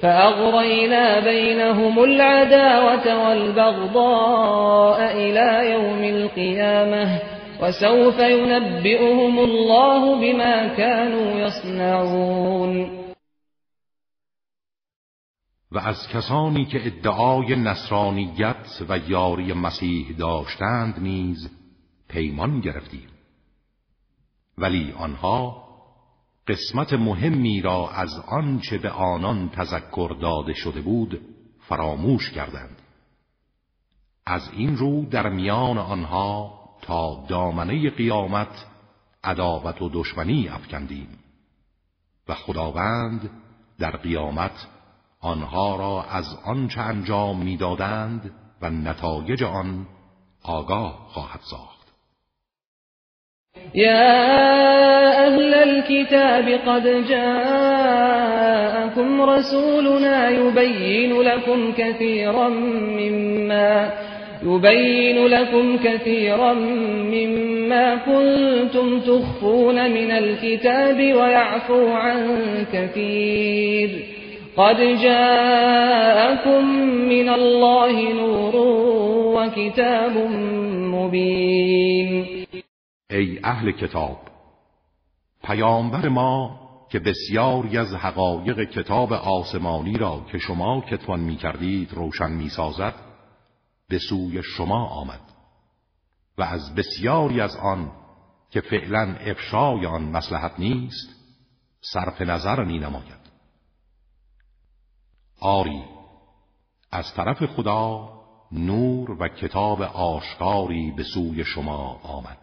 فأغرينا 0.02 1.20
بينهم 1.20 2.00
العداوة 2.00 3.28
والبغضاء 3.28 5.12
إلى 5.18 5.72
يوم 5.72 6.04
القيامة. 6.04 7.37
وسوف 7.62 8.20
ينبئهم 8.20 9.39
الله 9.39 10.15
بما 10.22 10.76
كانوا 10.78 11.48
يصنعون. 11.48 12.98
و 15.72 15.78
از 15.78 16.08
کسانی 16.08 16.65
که 16.65 16.88
ادعای 16.88 17.56
نصرانیت 17.56 18.82
و 18.89 18.98
یاری 18.98 19.54
مسیح 19.54 20.15
داشتند 20.17 21.00
نیز 21.00 21.50
پیمان 22.10 22.60
گرفتیم. 22.60 23.10
ولی 24.58 24.93
آنها 24.98 25.67
قسمت 26.48 26.93
مهمی 26.93 27.62
را 27.62 27.89
از 27.89 28.10
آنچه 28.28 28.78
به 28.78 28.89
آنان 28.89 29.50
تذکر 29.50 30.15
داده 30.22 30.54
شده 30.54 30.82
بود 30.82 31.22
فراموش 31.60 32.32
کردند. 32.32 32.82
از 34.26 34.50
این 34.54 34.78
رو 34.78 35.06
در 35.06 35.30
میان 35.30 35.78
آنها 35.78 36.57
تا 36.82 37.26
دامنه 37.30 37.90
قیامت 37.90 38.66
عداوت 39.24 39.82
و 39.82 39.90
دشمنی 39.94 40.50
افکندیم. 40.50 41.20
و 42.28 42.34
خداوند 42.34 43.30
در 43.80 43.92
قیامت 43.92 44.68
آنها 45.22 45.76
را 45.76 46.04
از 46.04 46.26
آنچه 46.46 46.82
انجام 46.82 47.38
می‌دادند 47.38 48.32
و 48.62 48.70
نتایج 48.70 49.44
آن 49.44 49.86
آگاه 50.44 51.08
خواهد 51.10 51.40
ساخت. 51.52 51.88
یا 53.74 54.28
اهل 55.28 55.54
الكتاب 55.54 56.50
قد 56.50 57.08
جاءكم 57.10 58.42
رسولنا 59.22 60.30
يبين 60.30 61.22
لكم 61.22 61.72
كثيرا 61.72 62.50
مما 62.50 63.92
يبين 64.43 65.28
لكم 65.28 65.78
كثيرا 65.78 66.54
مما 67.13 67.95
كنتم 67.95 69.00
تخفون 69.00 69.91
من 69.91 70.12
الكتاب 70.12 70.97
ويعفو 70.97 71.88
عن 71.88 72.38
كثير. 72.73 74.17
قد 74.58 74.78
جاءكم 75.02 76.65
من 77.10 77.30
الله 77.30 78.13
نور 78.13 78.56
و 79.36 79.50
کتاب 79.50 80.17
مبین 80.91 82.45
ای 83.12 83.39
اهل 83.43 83.71
کتاب 83.71 84.17
پیامبر 85.43 86.10
ما 86.10 86.60
که 86.89 87.00
بسیاری 87.00 87.78
از 87.78 87.95
حقایق 87.95 88.69
کتاب 88.69 89.13
آسمانی 89.13 89.97
را 89.97 90.21
که 90.32 90.38
شما 90.38 90.84
کتوان 90.91 91.19
می 91.19 91.36
کردید 91.36 91.93
روشن 91.93 92.32
می 92.32 92.50
سازد 92.50 92.93
به 93.89 94.00
سوی 94.00 94.43
شما 94.43 94.88
آمد 94.88 95.21
و 96.38 96.43
از 96.43 96.76
بسیاری 96.76 97.41
از 97.41 97.56
آن 97.56 97.91
که 98.50 98.62
فعلا 98.62 99.15
افشای 99.19 99.86
آن 99.86 100.02
مسلحت 100.04 100.60
نیست 100.60 101.10
صرف 101.82 102.21
نظر 102.21 102.63
می 102.63 102.80
نماید. 102.80 103.28
آری 105.41 105.84
از 106.91 107.13
طرف 107.13 107.45
خدا 107.45 108.10
نور 108.52 109.12
و 109.12 109.28
کتاب 109.28 109.82
آشکاری 109.82 110.91
به 110.91 111.04
سوی 111.04 111.43
شما 111.43 112.00
آمد. 112.04 112.38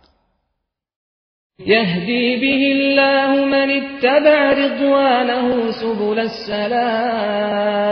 یهدی 1.59 2.37
به 2.37 2.47
الله 2.73 3.45
من 3.45 3.71
اتبع 3.71 4.55
رضوانه 4.55 5.73
سبل 5.73 6.19
السلام. 6.19 7.85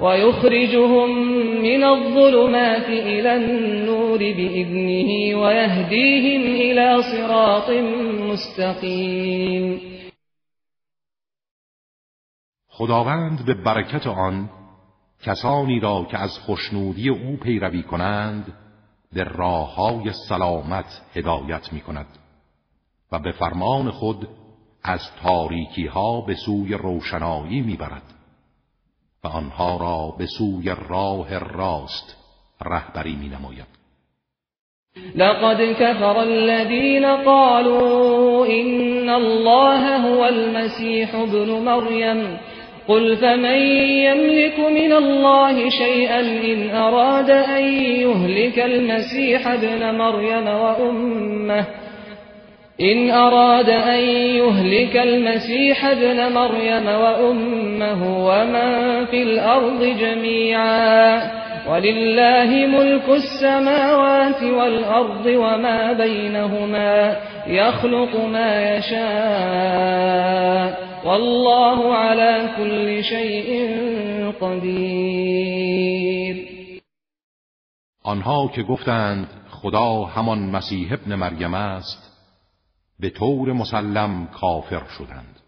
ويخرجهم 0.00 1.10
من 1.62 1.84
الظلمات 1.84 2.88
إلى 2.88 3.36
النور 3.36 4.18
بإذنه 4.18 5.40
ويهديهم 5.42 6.42
إلى 6.42 7.02
صراط 7.02 7.70
مستقيم. 8.30 9.80
خداوند 12.68 13.44
به 13.46 13.54
برکت 13.54 14.06
آن 14.06 14.48
کسانی 15.22 15.80
را 15.80 16.06
که 16.10 16.18
از 16.18 16.38
خوشنودی 16.38 17.08
او 17.08 17.36
پیروی 17.36 17.82
کنند 17.82 18.52
به 19.12 19.24
راه 19.24 19.74
های 19.74 20.12
سلامت 20.28 21.02
هدایت 21.14 21.72
می 21.72 21.80
کند 21.80 22.06
و 23.12 23.18
به 23.18 23.32
فرمان 23.32 23.90
خود 23.90 24.28
از 24.82 25.00
تاریکی 25.22 25.86
ها 25.86 26.20
به 26.20 26.34
سوی 26.34 26.74
روشنایی 26.74 27.60
می 27.60 27.76
برد 27.76 28.19
و 29.24 29.28
آنها 29.28 29.76
را 29.76 30.14
به 30.18 30.26
سوی 30.26 30.74
راه 30.88 31.38
راست 31.38 32.16
رهبری 32.64 33.16
می 33.16 33.28
نماید 33.28 33.80
لقد 35.14 35.72
كفر 35.72 36.18
الذين 36.18 37.16
قالوا 37.16 38.46
إن 38.46 39.10
الله 39.10 39.96
هو 39.96 40.24
المسيح 40.24 41.14
ابن 41.14 41.50
مريم. 41.50 42.38
قل 42.88 43.16
فمن 43.16 43.60
يملك 44.06 44.58
من 44.58 44.92
الله 44.92 45.68
شيئا 45.68 46.20
إن 46.20 46.70
أراد 46.70 47.30
أن 47.30 47.64
يهلك 47.74 48.58
المسيح 48.58 49.48
ابن 49.48 49.94
مريم 49.94 50.46
وأمه؟ 50.46 51.66
إن 52.80 53.10
أراد 53.10 53.68
أن 53.68 54.00
يهلك 54.40 54.96
المسيح 54.96 55.84
ابن 55.84 56.32
مريم 56.32 56.86
وأمه 56.86 58.26
ومن 58.26 59.06
في 59.06 59.22
الأرض 59.22 59.84
جميعا 59.84 61.30
ولله 61.68 62.66
ملك 62.66 63.08
السماوات 63.08 64.42
والأرض 64.42 65.26
وما 65.26 65.92
بينهما 65.92 67.16
يخلق 67.46 68.24
ما 68.24 68.76
يشاء 68.76 70.20
والله 71.04 71.94
على 71.94 72.48
كل 72.56 73.04
شيء 73.04 73.68
قدیر 74.40 76.00
آنها 78.06 78.48
که 78.54 78.62
گفتند 78.62 79.26
خدا 79.50 80.04
همان 80.04 80.38
مسیح 80.38 80.92
ابن 80.92 81.14
مریم 81.14 81.54
است 81.54 82.09
به 83.00 83.10
طور 83.10 83.52
مسلم 83.52 84.26
کافر 84.26 84.88
شدند. 84.98 85.40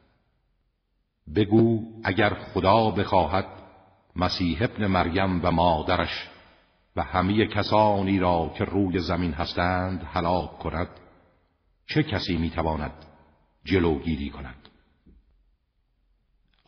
بگو 1.34 1.82
اگر 2.04 2.34
خدا 2.34 2.90
بخواهد 2.90 3.46
مسیح 4.16 4.62
ابن 4.62 4.86
مریم 4.86 5.44
و 5.44 5.50
مادرش 5.50 6.28
و 6.96 7.02
همه 7.02 7.46
کسانی 7.46 8.18
را 8.18 8.52
که 8.58 8.64
روی 8.64 8.98
زمین 8.98 9.32
هستند 9.32 10.02
هلاک 10.12 10.58
کند 10.58 10.88
چه 11.86 12.02
کسی 12.02 12.36
می‌تواند 12.36 12.92
جلوگیری 13.64 14.30
کند؟ 14.30 14.68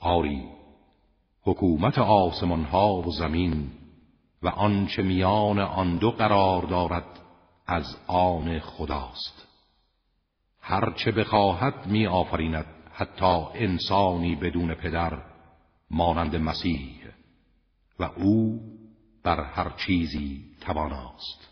آری 0.00 0.48
حکومت 1.42 1.98
آسمان 1.98 2.64
ها 2.64 2.94
و 2.94 3.10
زمین 3.10 3.70
و 4.42 4.48
آنچه 4.48 5.02
میان 5.02 5.58
آن 5.58 5.96
دو 5.96 6.10
قرار 6.10 6.62
دارد 6.62 7.20
از 7.66 7.96
آن 8.06 8.58
خداست. 8.58 9.43
هرچه 10.66 11.10
بخواهد 11.10 11.74
می 11.86 12.06
آفریند 12.06 12.66
حتی 12.92 13.44
انسانی 13.54 14.36
بدون 14.36 14.74
پدر 14.74 15.12
مانند 15.90 16.36
مسیح. 16.36 16.90
و 18.00 18.04
او 18.16 18.60
بر 19.24 19.40
هر 19.40 19.70
چیزی 19.86 20.40
تواناست. 20.66 21.48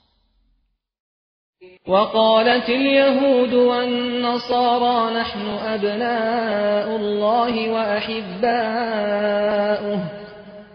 وقالت 1.89 2.71
اليهود 2.71 3.55
والنصارى 3.55 5.15
نحن 5.21 5.49
أبناء 5.49 6.97
الله 6.97 7.71
وأحباؤه. 7.71 8.43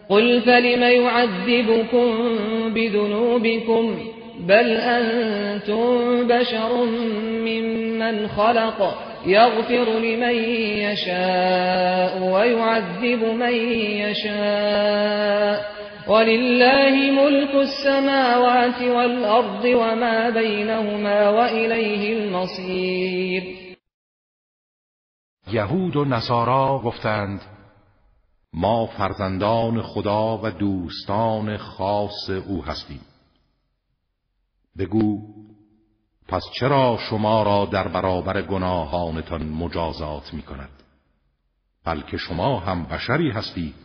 قل 0.09 0.41
فلم 0.41 0.81
يعذبكم 0.81 2.07
بذنوبكم؟ 2.73 4.16
بل 4.47 4.77
أنتم 4.77 6.27
بشر 6.27 6.85
ممن 7.45 8.27
خلق 8.27 8.97
يغفر 9.25 9.99
لمن 9.99 10.35
يشاء 10.79 12.23
ويعذب 12.23 13.23
من 13.23 13.53
يشاء. 14.03 15.77
ولله 16.07 17.11
ملك 17.11 17.55
السماوات 17.55 18.81
والأرض 18.81 19.65
وما 19.65 20.29
بينهما 20.29 21.29
وإليه 21.29 22.13
المصير. 22.17 23.43
یهود 25.53 25.95
و 25.95 26.05
نصارا 26.05 26.81
گفتند 26.85 27.39
ما 28.53 28.85
فرزندان 28.85 29.81
خدا 29.81 30.37
و 30.37 30.49
دوستان 30.49 31.57
خاص 31.57 32.29
او 32.29 32.63
هستیم. 32.63 33.06
بگو 34.77 35.37
پس 36.27 36.43
چرا 36.59 36.97
شما 37.09 37.43
را 37.43 37.65
در 37.65 37.87
برابر 37.87 38.41
گناهانتان 38.41 39.43
مجازات 39.43 40.33
می 40.33 40.41
کند 40.41 40.69
بلکه 41.83 42.17
شما 42.17 42.59
هم 42.59 42.83
بشری 42.83 43.31
هستید 43.31 43.75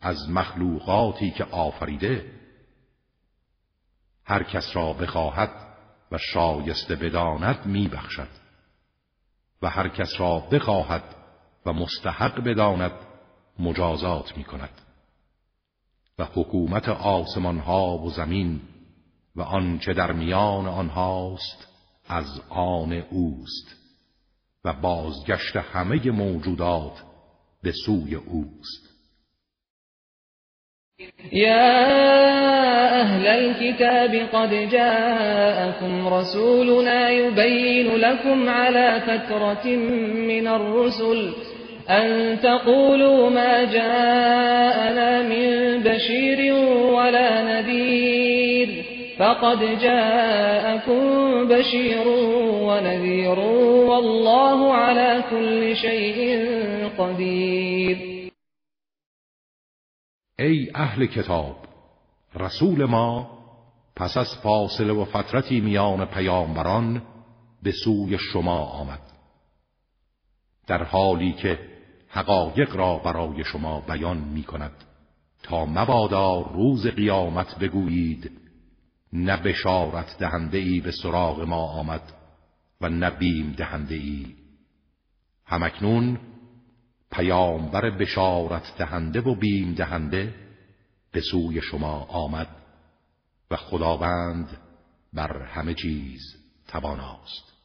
از 0.00 0.30
مخلوقاتی 0.30 1.30
که 1.30 1.44
آفریده. 1.44 2.32
هر 4.24 4.42
کس 4.42 4.76
را 4.76 4.92
بخواهد 4.92 5.50
و 6.12 6.18
شایسته 6.18 6.96
بداند 6.96 7.66
می 7.66 7.88
بخشد 7.88 8.28
و 9.62 9.70
هر 9.70 9.88
کس 9.88 10.12
را 10.18 10.38
بخواهد 10.38 11.02
و 11.66 11.72
مستحق 11.72 12.40
بداند 12.44 12.92
مجازات 13.58 14.36
می 14.36 14.44
کند 14.44 14.80
و 16.18 16.24
حکومت 16.24 16.88
آسمان 16.88 17.58
ها 17.58 17.98
و 17.98 18.10
زمین 18.10 18.60
و 19.38 19.42
آنچه 19.42 19.92
در 19.92 20.12
میان 20.12 20.66
آنهاست 20.66 21.68
از 22.08 22.40
آن 22.50 22.92
اوست 22.92 23.76
و 24.64 24.72
بازگشت 24.72 25.56
همه 25.56 26.10
موجودات 26.10 27.02
به 27.62 27.72
سوی 27.86 28.14
اوست. 28.14 28.88
يا 31.32 32.18
أهل 33.00 33.26
الكتاب 33.26 34.14
قد 34.14 34.68
جاءكم 34.70 36.14
رسولنا 36.14 37.10
يبين 37.10 37.94
لكم 37.96 38.48
على 38.48 39.00
فترة 39.00 39.66
من 40.28 40.46
الرسل 40.46 41.32
أن 41.90 42.38
تقولوا 42.40 43.30
ما 43.30 43.64
جاءنا 43.64 45.22
من 45.22 45.78
بشير 45.82 46.54
ولا 46.92 47.42
نذير 47.42 48.37
فقد 49.18 49.58
جاءكم 49.58 51.00
بشير 51.48 52.08
ونذير 52.66 53.38
والله 53.88 54.74
على 54.74 55.24
كل 55.30 55.76
شيء 55.76 56.46
قدير. 56.98 57.98
ای 60.38 60.70
اهل 60.74 61.06
کتاب 61.06 61.56
رسول 62.36 62.84
ما 62.84 63.26
پس 63.96 64.16
از 64.16 64.36
فاصله 64.42 64.92
و 64.92 65.04
فترتی 65.04 65.60
میان 65.60 66.04
پیامبران 66.04 67.02
به 67.62 67.72
سوی 67.72 68.18
شما 68.18 68.58
آمد. 68.58 69.00
در 70.66 70.82
حالی 70.82 71.32
که 71.32 71.58
حقایق 72.08 72.76
را 72.76 72.98
برای 72.98 73.44
شما 73.44 73.80
بیان 73.80 74.16
می 74.16 74.42
کند 74.42 74.72
تا 75.42 75.66
مبادا 75.66 76.40
روز 76.40 76.86
قیامت 76.86 77.58
بگویید 77.58 78.47
نه 79.12 79.36
بشارت 79.36 80.18
دهنده 80.18 80.58
ای 80.58 80.80
به 80.80 80.90
سراغ 80.90 81.40
ما 81.40 81.66
آمد 81.66 82.12
و 82.80 82.88
نه 82.88 83.10
بیم 83.10 83.52
دهنده 83.52 83.94
ای 83.94 84.34
همکنون 85.44 86.18
پیامبر 87.12 87.90
بشارت 87.90 88.78
دهنده 88.78 89.20
و 89.20 89.34
بیم 89.34 89.74
دهنده 89.74 90.34
به 91.12 91.20
سوی 91.20 91.60
شما 91.60 92.04
آمد 92.04 92.48
و 93.50 93.56
خداوند 93.56 94.56
بر 95.12 95.42
همه 95.42 95.74
چیز 95.74 96.20
تواناست 96.68 97.57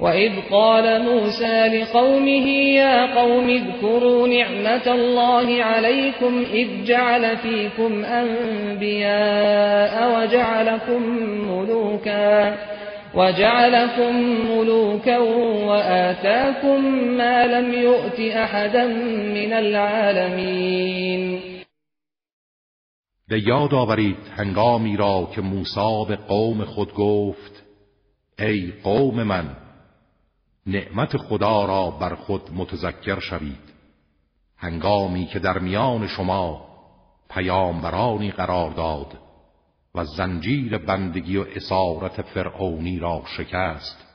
وَإِذْ 0.00 0.32
قَالَ 0.50 1.02
مُوسَى 1.02 1.68
لِقَوْمِهِ 1.68 2.46
يَا 2.80 3.14
قَوْمِ 3.20 3.48
اذْكُرُوا 3.48 4.28
نِعْمَةَ 4.28 4.86
اللَّهِ 4.94 5.62
عَلَيْكُمْ 5.64 6.44
إِذْ 6.52 6.84
جَعَلَ 6.84 7.36
فِيكُمْ 7.36 8.04
أَنْبِيَاءَ 8.04 9.14
وَجَعَلَكُمْ 10.14 11.02
مُلُوكًا 11.50 12.56
وجعلكم 13.14 14.16
ملوكا 14.50 15.18
وآتاكم 15.68 16.84
ما 16.94 17.46
لم 17.46 17.74
يؤت 17.74 18.20
أحدا 18.20 18.86
من 19.34 19.52
العالمين 19.52 21.40
به 23.28 23.38
یاد 23.48 23.74
آورید 23.74 24.16
هنگامی 24.36 24.96
را 24.96 25.28
که 25.34 25.40
موسی 25.40 26.04
به 26.08 26.16
قوم 26.16 26.64
خود 26.64 26.94
گفت 26.94 27.61
ای 28.42 28.72
قوم 28.82 29.22
من 29.22 29.56
نعمت 30.66 31.16
خدا 31.16 31.64
را 31.64 31.90
بر 31.90 32.14
خود 32.14 32.50
متذکر 32.54 33.20
شوید. 33.20 33.72
هنگامی 34.56 35.26
که 35.26 35.38
در 35.38 35.58
میان 35.58 36.06
شما 36.06 36.68
پیامبرانی 37.30 38.30
قرار 38.30 38.70
داد 38.70 39.18
و 39.94 40.04
زنجیر 40.04 40.78
بندگی 40.78 41.36
و 41.36 41.46
اسارت 41.56 42.22
فرعونی 42.22 42.98
را 42.98 43.22
شکست 43.36 44.06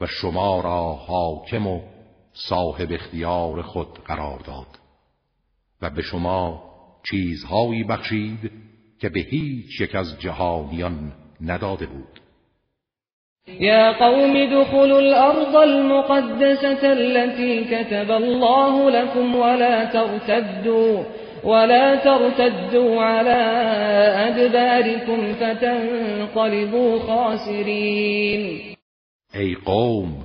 و 0.00 0.06
شما 0.06 0.60
را 0.60 0.94
حاکم 0.94 1.66
و 1.66 1.80
صاحب 2.32 2.92
اختیار 2.92 3.62
خود 3.62 4.04
قرار 4.04 4.38
داد 4.38 4.78
و 5.82 5.90
به 5.90 6.02
شما 6.02 6.62
چیزهایی 7.10 7.84
بخشید 7.84 8.52
که 9.00 9.08
به 9.08 9.20
هیچ 9.20 9.80
یک 9.80 9.94
از 9.94 10.20
جهانیان 10.20 11.12
نداده 11.40 11.86
بود. 11.86 12.20
یا 13.60 13.92
قوم 13.92 14.44
دخلوا 14.44 14.98
الارض 14.98 15.56
المقدسة 15.56 16.92
التي 16.92 17.64
كتب 17.64 18.10
الله 18.10 18.90
لكم 18.90 19.34
ولا 19.34 19.84
ترتدوا 19.84 21.04
ولا 21.44 21.96
ترتدوا 21.96 23.02
على 23.02 23.40
ادباركم 24.28 25.32
فتنقلبوا 25.32 26.98
خاسرین 26.98 28.60
ای 29.34 29.54
قوم 29.64 30.24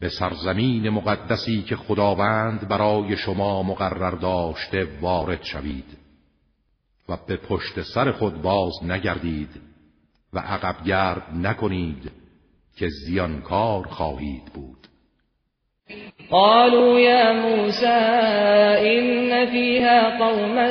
به 0.00 0.08
سرزمین 0.08 0.88
مقدسی 0.88 1.62
که 1.62 1.76
خداوند 1.76 2.68
برای 2.68 3.16
شما 3.16 3.62
مقرر 3.62 4.10
داشته 4.10 4.86
وارد 5.00 5.42
شوید 5.42 5.84
و 7.08 7.16
به 7.28 7.36
پشت 7.36 7.82
سر 7.94 8.12
خود 8.12 8.42
باز 8.42 8.72
نگردید. 8.82 9.71
و 10.32 10.38
عقب 10.38 10.84
گرد 10.84 11.22
نکنید 11.34 12.10
که 12.76 12.88
زیانکار 12.88 13.86
خواهید 13.86 14.44
بود. 14.54 14.86
قالوا 16.30 17.00
يا 17.00 17.32
موسى 17.32 17.86
إن 18.96 19.46
فيها 19.46 20.18
قوما 20.18 20.68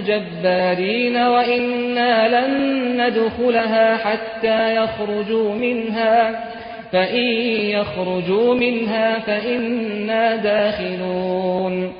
جبارين 0.00 1.16
وإنا 1.16 2.28
لن 2.28 2.52
ندخلها 3.00 3.96
حتى 3.96 4.76
يخرجوا 4.76 5.54
منها 5.54 6.44
فإن 6.92 7.26
يخرجوا 7.70 8.54
منها 8.54 9.18
فإنا 9.18 10.36
داخلون. 10.36 11.92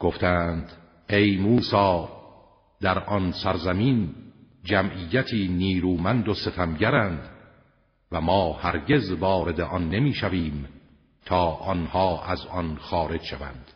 گفتند 0.00 0.72
ای 1.10 1.36
موسی 1.36 2.08
در 2.82 2.98
آن 2.98 3.32
سرزمین 3.32 4.08
جمعیتی 4.64 5.48
نیرومند 5.48 6.28
و 6.28 6.34
ستمگرند 6.34 7.28
و 8.12 8.20
ما 8.20 8.52
هرگز 8.52 9.12
وارد 9.12 9.60
آن 9.60 9.88
نمی‌شویم 9.88 10.68
تا 11.26 11.46
آنها 11.46 12.24
از 12.24 12.46
آن 12.46 12.76
خارج 12.76 13.22
شوند. 13.22 13.66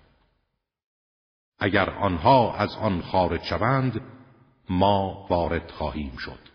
اگر 1.58 1.90
آنها 1.90 2.56
از 2.56 2.76
آن 2.82 3.00
خارج 3.00 3.42
شوند 3.42 4.00
ما 4.70 5.26
وارد 5.30 5.70
خواهیم 5.70 6.12
شد. 6.18 6.54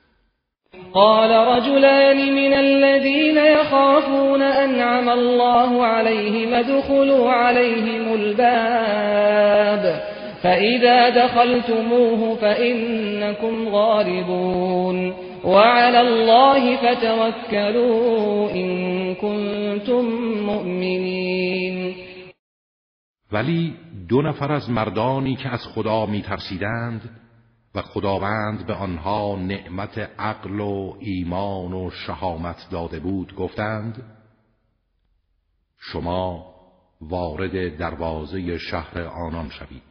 قال 0.94 1.32
رجلان 1.32 2.18
من 2.18 2.54
الذين 2.54 3.38
يخافون 3.38 4.42
أنعم 4.42 5.10
الله 5.10 5.86
عليهم 5.86 6.54
ادخلوا 6.54 7.32
عليهم 7.32 8.12
الباب. 8.12 10.02
فإذا 10.44 11.10
دخلتموه 11.10 12.36
فإنكم 12.36 13.68
غالبون 13.68 15.14
وعلى 15.44 16.02
الله 16.02 16.76
فتوكلوا 16.76 18.52
إن 18.52 19.16
كنتم 19.16 20.06
مؤمنين. 20.46 21.96
ولی 23.32 23.74
دو 24.10 24.22
نفر 24.22 24.52
از 24.52 24.70
مردانی 24.70 25.36
که 25.36 25.50
از 25.50 25.60
خدا 25.76 26.06
می 26.06 26.22
ترسیدند 26.22 27.10
و 27.76 27.82
خداوند 27.82 28.66
به 28.68 28.74
آنها 28.74 29.36
نعمت 29.36 29.98
عقل 30.20 30.60
و 30.60 30.96
ایمان 31.00 31.74
و 31.74 31.90
شهامت 31.90 32.68
داده 32.72 33.00
بود 33.00 33.36
گفتند 33.36 34.04
شما 35.78 36.46
وارد 37.02 37.78
دروازه 37.78 38.58
شهر 38.58 39.02
آنان 39.02 39.50
شوید. 39.50 39.89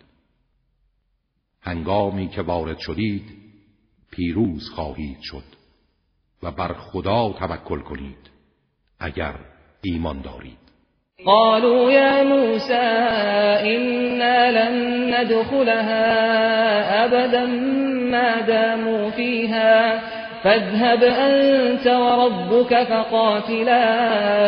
هنگامی 1.68 2.28
که 2.28 2.42
وارد 2.42 2.78
شدید 2.78 3.22
پیروز 4.10 4.70
خواهید 4.70 5.18
شد 5.22 5.44
و 6.42 6.50
بر 6.50 6.72
خدا 6.72 7.32
توکل 7.38 7.80
کنید 7.80 8.30
اگر 9.00 9.34
ایمان 9.82 10.20
دارید. 10.20 10.58
قالوا 11.24 11.92
يا 11.92 12.24
موسى 12.24 12.74
إنا 13.74 14.50
لن 14.50 14.74
ندخلها 15.14 16.04
أبدا 17.04 17.46
ما 18.10 18.40
داموا 18.40 19.10
فيها 19.10 19.98
فاذهب 20.42 21.02
أنت 21.02 21.86
وربك 21.86 22.84
فقاتلا 22.84 23.84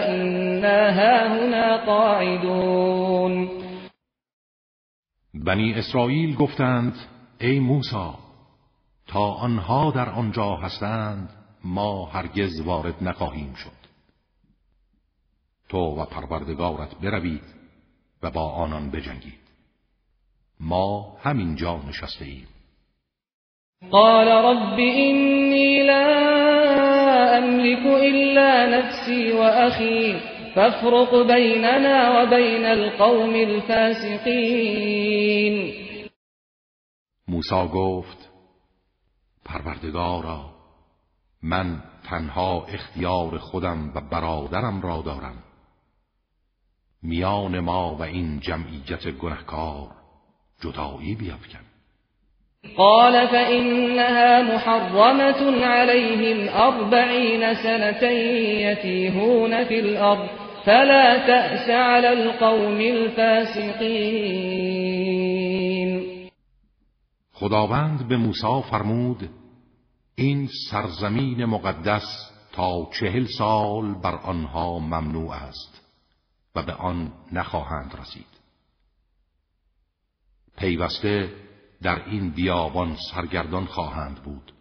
إنا 0.09 0.91
هاهنا 0.91 1.77
قاعدون. 1.77 3.60
بنی 5.51 5.75
اسرائیل 5.75 6.35
گفتند 6.35 6.95
ای 7.41 7.61
موسی 7.61 8.11
تا 9.07 9.33
آنها 9.33 9.91
در 9.91 10.09
آنجا 10.09 10.57
هستند 10.57 11.29
ما 11.65 12.07
هرگز 12.07 12.61
وارد 12.61 12.95
نخواهیم 13.03 13.55
شد. 13.55 13.81
تو 15.69 15.79
و 15.79 16.05
پروردگارت 16.05 16.95
بروید 16.95 17.43
و 18.23 18.31
با 18.31 18.53
آنان 18.53 18.91
بجنگید. 18.91 19.41
ما 20.61 21.17
همین 21.23 21.57
جا 21.57 21.81
نشسته 21.89 22.25
ایم. 22.25 22.49
قال 23.91 24.29
رب 24.29 24.79
إني 24.79 25.83
لا 25.83 26.07
أملك 27.39 27.87
إلا 27.87 28.67
نفسي 28.67 29.33
وأخي. 29.33 30.39
فافرق 30.55 31.27
بيننا 31.27 32.23
وبين 32.23 32.65
القوم 32.67 33.35
الفاسقين. 33.35 34.51
موسی 37.29 37.69
گفت 37.75 38.31
پروردگارا 39.45 40.51
من 41.43 41.83
تنها 42.05 42.67
اختیار 42.67 43.39
خودم 43.39 43.93
و 43.95 44.01
برادرم 44.01 44.81
را 44.81 45.03
دارم. 45.03 45.43
میان 47.03 47.61
ما 47.61 47.95
و 47.95 48.03
این 48.03 48.41
جمعیت 48.41 49.09
گنهکار 49.09 49.89
جدایی 50.61 51.15
بیافکن 51.15 51.70
قال 52.77 53.29
فإنها 53.29 54.42
محرمة 54.42 55.66
عليهم 55.66 56.49
أربعين 56.49 57.55
سنة 57.55 58.05
يتيهون 58.68 59.64
في 59.64 59.81
الأرض 59.81 60.29
فلا 60.64 61.27
تأس 61.27 61.70
على 61.70 62.12
القوم 62.12 62.81
الفاسقين. 62.81 63.90
خداوند 67.33 68.09
به 68.09 68.16
موسی 68.16 68.62
فرمود 68.70 69.31
این 70.14 70.49
سرزمین 70.70 71.44
مقدس 71.44 72.31
تا 72.53 72.88
چهل 73.01 73.25
سال 73.38 73.94
بر 73.94 74.14
آنها 74.14 74.79
ممنوع 74.79 75.33
است 75.33 75.81
و 76.57 76.62
به 76.62 76.73
آن 76.73 77.12
نخواهند 77.33 77.94
رسید. 78.01 78.27
پیوسته 80.59 81.29
در 81.83 82.03
این 82.07 82.31
بیابان 82.31 82.97
سرگردان 83.14 83.64
خواهند 83.64 84.16
بود 84.16 84.53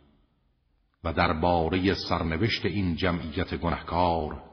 و 1.04 1.14
درباره 1.14 1.94
سرنوشت 1.94 2.66
این 2.66 2.96
جمعیت 2.96 3.56
گنهکار 3.56 4.44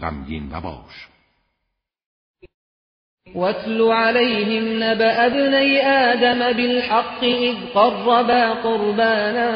غمگین 0.00 0.54
نباش. 0.54 1.08
واتل 3.34 3.92
عليهم 3.92 4.82
نبأ 4.82 5.26
ابني 5.26 5.80
آدم 5.80 6.52
بالحق 6.52 7.24
إذ 7.24 7.54
قربا 7.74 8.52
قربانا 8.52 9.50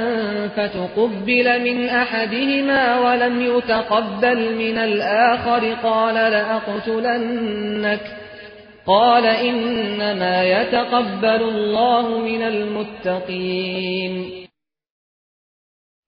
فتقبل 0.49 1.63
من 1.65 1.89
أحدهما 1.89 3.01
ولم 3.01 3.41
يتقبل 3.41 4.55
من 4.55 4.79
الآخر 4.79 5.75
قال 5.75 6.15
لأقتلنك 6.15 8.26
قال 8.87 9.27
إنما 9.27 10.45
يتقبل 10.45 11.43
الله 11.43 12.19
من 12.19 12.43
المتقين. 12.43 14.47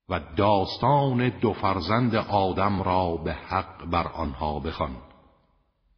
و 0.09 0.21
داستان 0.37 1.41
دو 1.41 1.53
فرزند 1.53 2.15
آدم 2.15 2.83
را 2.83 3.17
به 3.17 3.33
حق 3.33 3.85
بر 3.85 4.09
آنها 4.09 4.61
بخوان. 4.61 4.97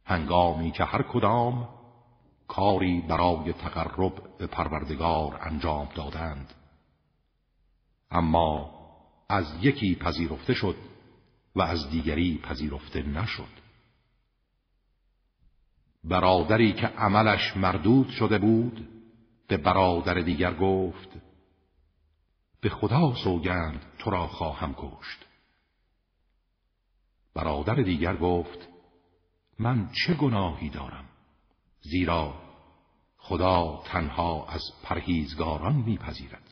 هنگامی 0.05 0.71
که 0.71 0.83
هر 0.83 1.01
کدام 1.01 1.69
کاری 2.47 3.01
برای 3.01 3.53
تقرب 3.53 4.13
به 4.37 4.47
پروردگار 4.47 5.39
انجام 5.41 5.89
دادند. 5.95 6.53
اما 8.11 8.71
از 9.29 9.45
یکی 9.61 9.95
پذیرفته 9.95 10.53
شد 10.53 10.75
و 11.55 11.61
از 11.61 11.89
دیگری 11.89 12.39
پذیرفته 12.43 13.01
نشد. 13.01 13.60
برادری 16.03 16.73
که 16.73 16.87
عملش 16.87 17.57
مردود 17.57 18.09
شده 18.09 18.37
بود 18.37 18.89
به 19.47 19.57
برادر 19.57 20.13
دیگر 20.13 20.53
گفت 20.53 21.09
به 22.61 22.69
خدا 22.69 23.13
سوگند 23.23 23.85
تو 23.99 24.09
را 24.09 24.27
خواهم 24.27 24.75
کشت. 24.77 25.25
برادر 27.33 27.75
دیگر 27.75 28.15
گفت 28.15 28.67
من 29.59 29.89
چه 30.05 30.13
گناهی 30.13 30.69
دارم؟ 30.69 31.05
زیرا 31.81 32.33
خدا 33.17 33.83
تنها 33.85 34.45
از 34.47 34.61
پرهیزگاران 34.83 35.75
میپذیرد. 35.75 36.50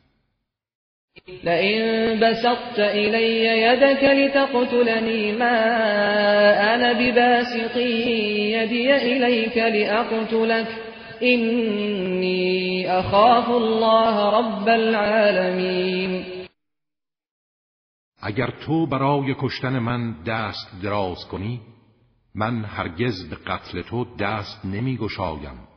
لئن 1.43 2.19
بسطت 2.19 2.79
إلي 2.79 3.61
يدك 3.61 4.03
لتقتلني 4.03 5.31
ما 5.31 5.55
أنا 6.75 6.93
بباسط 6.93 7.77
يدي 7.77 8.95
إليك 8.95 9.57
لأقتلك. 9.57 10.67
إني 11.23 12.91
أخاف 12.99 13.49
الله 13.49 14.29
رب 14.39 14.67
العالمين. 14.67 16.25
اگر 18.21 18.51
تو 18.65 18.85
برای 18.85 19.35
کشتن 19.41 19.79
من 19.79 20.23
دست 20.23 20.81
دراز 20.83 21.25
کنی 21.31 21.61
من 22.35 22.65
هرگز 22.65 23.29
به 23.29 23.35
قتل 23.35 23.81
تو 23.81 24.05
دست 24.19 24.65
نمی 24.65 24.97
گشایم 24.97 25.67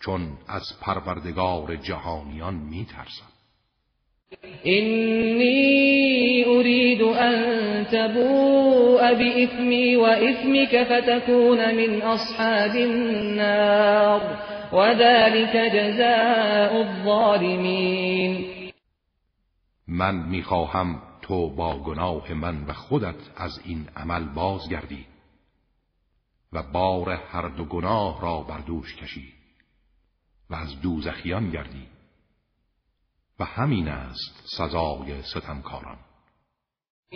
چون 0.00 0.20
از 0.48 0.62
پروردگار 0.80 1.76
جهانیان 1.76 2.54
می 2.54 2.86
ترسم 2.86 3.39
إني 4.66 6.44
أريد 6.46 7.02
أن 7.02 7.36
تبوء 7.86 9.14
بإثمي 9.14 9.96
وإثمك 9.96 10.82
فتكون 10.82 11.74
من 11.74 12.02
أصحاب 12.02 12.76
النار 12.76 14.20
وذلك 14.72 15.56
جزاء 15.56 16.80
الظالمين. 16.80 18.46
من 19.88 20.14
می‌خواهم 20.14 21.02
تو 21.22 21.50
با 21.50 21.78
گناه 21.78 22.32
من 22.32 22.64
و 22.64 22.72
خودت 22.72 23.20
از 23.36 23.60
این 23.64 23.88
عمل 23.96 24.24
بازگردی 24.24 25.06
و 26.52 26.62
بار 26.62 27.10
هر 27.10 27.48
دو 27.48 27.64
گناه 27.64 28.22
را 28.22 28.40
بر 28.40 28.58
دوش 28.58 28.96
کشی 28.96 29.32
و 30.50 30.54
از 30.54 30.80
دوزخیان 30.80 31.50
گردی. 31.50 31.99
و 33.40 33.44
همین 33.44 33.88
است 33.88 34.42
سزای 34.58 35.22
ستمکاران. 35.22 35.98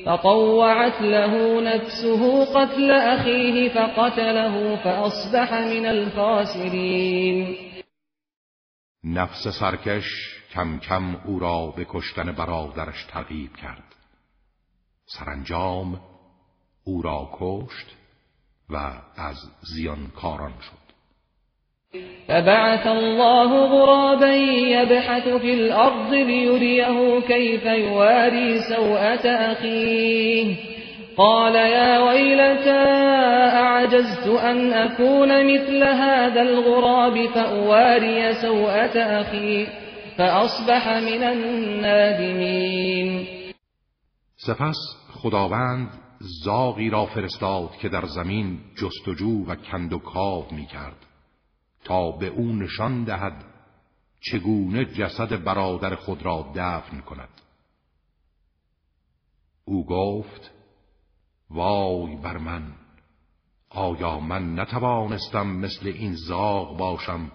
فطوعت 0.07 1.03
له 1.03 1.61
نفسه 1.61 2.45
قتل 2.45 2.91
أخيه 2.91 3.69
فقتله 3.75 4.77
فأصبح 4.77 5.53
من 5.53 5.87
الخاسرين 5.87 7.57
نفس 9.05 9.49
سرکش 9.61 10.05
کم 10.53 10.79
کم 10.79 11.17
او 11.25 11.39
را 11.39 11.67
به 11.67 11.87
کشتن 11.89 12.33
برادرش 12.33 13.05
ترغیب 13.05 13.57
کرد. 13.57 13.95
سرانجام 15.07 16.01
او 16.85 17.03
را 17.03 17.31
کشت 17.33 17.87
و 18.71 18.77
از 19.17 19.37
زیانکاران 19.75 20.61
شد. 20.61 20.84
فبعث 22.29 22.87
الله 22.87 23.65
غرابا 23.65 24.35
يبحث 24.77 25.29
في 25.29 25.55
الأرض 25.55 26.15
ليريه 26.15 27.21
كيف 27.21 27.65
يواري 27.65 28.59
سوءة 28.59 29.29
أخيه. 29.29 30.57
قال 31.17 31.55
يا 31.55 31.99
ويلتى 31.99 32.85
أعجزت 33.55 34.27
أن 34.27 34.73
أكون 34.73 35.55
مثل 35.55 35.85
هذا 35.85 36.43
الغراب 36.43 37.27
فأواري 37.27 38.35
سوءة 38.35 38.99
أخي 38.99 39.67
فأصبح 40.19 40.89
من 40.89 41.23
النادمين. 41.23 43.27
سپس 44.37 44.77
خداوند 45.13 45.89
زاغی 46.45 46.91
را 46.91 47.07
فرستاد 47.07 47.71
که 47.83 47.89
در 47.89 48.07
زمین 48.07 48.59
جستجو 48.77 49.45
و 49.47 49.55
کندوکاو 49.55 50.45
می 50.51 50.67
کرد 50.67 51.14
تا 51.85 52.11
به 52.11 52.27
او 52.27 52.53
نشان 52.53 53.05
دهد 53.05 53.45
چگونه 54.21 54.85
جسد 54.85 55.45
برادر 55.45 55.95
خود 55.95 56.23
را 56.23 56.53
دفن 56.55 57.01
کند. 57.01 57.41
او 59.65 59.87
گفت 59.87 60.51
وای 61.51 62.17
بر 62.17 62.39
من 62.39 62.73
آیا 63.71 64.21
من 64.21 64.61
نتوانستم 64.61 65.47
مثل 65.47 65.87
این 65.87 66.15
زاغ 66.15 66.77
باشم 66.77 67.33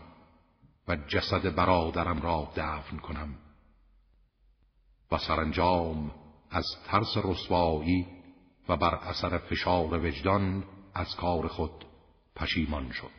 و 0.88 0.96
جسد 0.96 1.56
برادرم 1.56 2.22
را 2.22 2.52
دفن 2.56 2.98
کنم؟ 2.98 3.36
و 5.12 5.18
سرانجام 5.18 6.12
از 6.52 6.66
ترس 6.88 7.18
رسوایی 7.18 8.08
و 8.70 8.78
بر 8.78 8.96
اثر 8.96 9.38
فشار 9.38 10.06
وجدان 10.06 10.64
از 10.94 11.16
کار 11.16 11.48
خود 11.48 11.86
پشیمان 12.36 12.92
شد. 12.92 13.19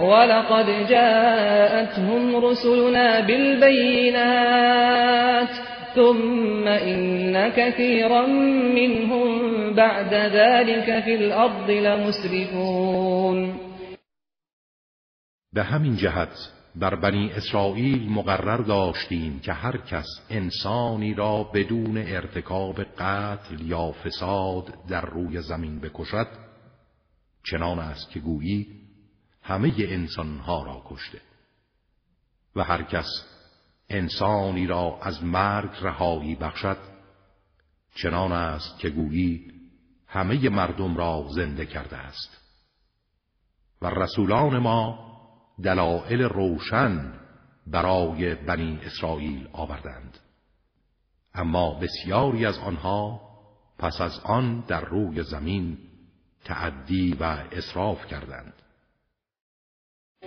ولقد 0.00 0.88
جاءتهم 0.88 2.36
رسلنا 2.36 3.20
بالبينات 3.20 4.68
ثم 5.94 6.68
إن 6.68 7.48
كثيرا 7.48 8.26
منهم 8.74 9.28
بعد 9.74 10.14
ذلك 10.14 11.04
في 11.04 11.14
الأرض 11.14 11.70
لمسرفون. 11.70 13.58
به 15.52 15.62
همین 15.62 15.96
جهت 15.96 16.28
بر 16.74 16.94
بنی 16.94 17.30
اسرائیل 17.32 18.08
مقرر 18.10 18.56
داشتیم 18.56 19.40
که 19.40 19.52
هر 19.52 19.76
کس 19.76 20.06
انسانی 20.30 21.14
را 21.14 21.44
بدون 21.54 21.98
ارتکاب 21.98 22.82
قتل 22.82 23.60
یا 23.66 23.92
فساد 24.04 24.64
در 24.90 25.00
روی 25.06 25.42
زمین 25.42 25.80
بکشد 25.80 26.26
چنان 27.50 27.78
است 27.78 28.10
که 28.10 28.20
گویی 28.20 28.66
همه 29.48 29.74
انسانها 29.78 30.62
را 30.62 30.82
کشته. 30.86 31.20
و 32.56 32.64
هر 32.64 32.82
کس 32.82 33.06
انسانی 33.88 34.66
را 34.66 34.98
از 35.02 35.24
مرگ 35.24 35.70
رهایی 35.80 36.34
بخشد 36.34 36.76
چنان 37.94 38.32
است 38.32 38.78
که 38.78 38.90
گویی 38.90 39.52
همه 40.06 40.48
مردم 40.48 40.96
را 40.96 41.26
زنده 41.30 41.66
کرده 41.66 41.96
است. 41.96 42.36
و 43.82 43.86
رسولان 43.86 44.58
ما 44.58 45.08
دلائل 45.62 46.22
روشن 46.22 47.12
برای 47.66 48.34
بنی 48.34 48.80
اسرائیل 48.82 49.48
آوردند. 49.52 50.18
اما 51.34 51.74
بسیاری 51.74 52.46
از 52.46 52.58
آنها 52.58 53.20
پس 53.78 54.00
از 54.00 54.20
آن 54.24 54.60
در 54.60 54.80
روی 54.80 55.22
زمین 55.22 55.78
تعدی 56.44 57.16
و 57.20 57.24
اصراف 57.52 58.06
کردند. 58.06 58.57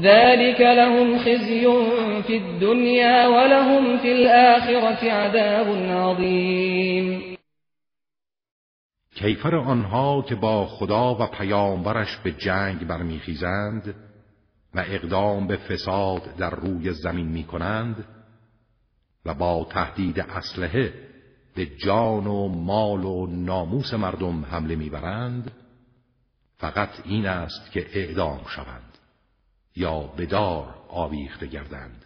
ذلك 0.00 0.60
لهم 0.60 1.18
خزي 1.18 1.66
في 2.22 2.36
الدنيا 2.36 3.26
ولهم 3.26 3.98
في 3.98 4.12
الآخرة 4.12 5.12
عذاب 5.12 5.68
عظیم 5.90 7.36
کیفر 9.14 9.56
آنها 9.56 10.22
که 10.22 10.34
با 10.34 10.66
خدا 10.66 11.14
و 11.14 11.26
پیامبرش 11.26 12.16
به 12.16 12.32
جنگ 12.32 12.86
برمیخیزند 12.86 13.94
و 14.74 14.84
اقدام 14.88 15.46
به 15.46 15.56
فساد 15.56 16.36
در 16.38 16.50
روی 16.50 16.92
زمین 16.92 17.26
می 17.26 17.44
کنند 17.44 18.04
و 19.24 19.34
با 19.34 19.66
تهدید 19.70 20.20
اسلحه 20.20 20.92
به 21.54 21.66
جان 21.66 22.26
و 22.26 22.48
مال 22.48 23.04
و 23.04 23.26
ناموس 23.26 23.94
مردم 23.94 24.44
حمله 24.44 24.76
می‌برند 24.76 25.50
فقط 26.56 26.90
این 27.04 27.26
است 27.26 27.72
که 27.72 27.86
اعدام 27.92 28.40
شوند. 28.48 28.95
یا 29.76 30.00
بدار 30.00 30.74
آویخته 30.88 31.46
گردند. 31.46 32.04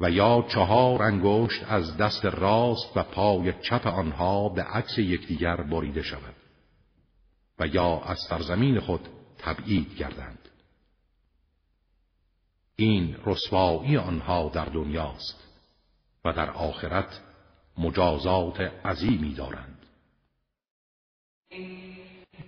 و 0.00 0.10
یا 0.10 0.44
چهار 0.48 1.02
انگشت 1.02 1.64
از 1.68 1.96
دست 1.96 2.24
راست 2.24 2.96
و 2.96 3.02
پای 3.02 3.52
چپ 3.62 3.86
آنها 3.86 4.48
به 4.48 4.62
عکس 4.62 4.98
یکدیگر 4.98 5.56
بریده 5.56 6.02
شود. 6.02 6.34
و 7.58 7.66
یا 7.66 8.00
از 8.00 8.18
سرزمین 8.28 8.80
خود 8.80 9.08
تبعید 9.38 9.94
گردند. 9.94 10.48
این 12.76 13.16
رسوایی 13.26 13.96
آنها 13.96 14.48
در 14.48 14.64
دنیاست 14.64 15.48
و 16.24 16.32
در 16.32 16.50
آخرت 16.50 17.20
مجازات 17.78 18.60
عظیمی 18.60 19.34
دارند. 19.34 19.78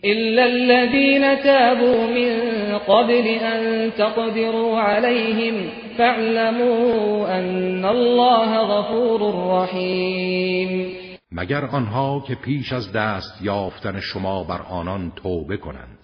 إلا 0.05 0.45
الذين 0.45 1.43
تابوا 1.43 2.07
من 2.07 2.33
قبل 2.79 3.27
أن 3.27 3.93
تقدروا 3.93 4.79
عليهم 4.79 5.71
فاعلموا 5.99 7.39
أن 7.39 7.85
الله 7.85 8.59
غفور 8.59 9.21
رحیم 9.63 11.05
مگر 11.33 11.65
آنها 11.65 12.25
که 12.29 12.35
پیش 12.35 12.73
از 12.73 12.93
دست 12.93 13.43
یافتن 13.43 14.01
شما 14.01 14.45
بر 14.45 14.63
آنان 14.63 15.13
توبه 15.17 15.57
کنند. 15.57 15.99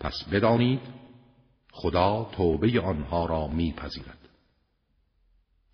پس 0.00 0.24
بدانید 0.32 0.80
خدا 1.72 2.26
توبه 2.36 2.80
آنها 2.80 3.26
را 3.26 3.46
میپذیرد. 3.46 4.18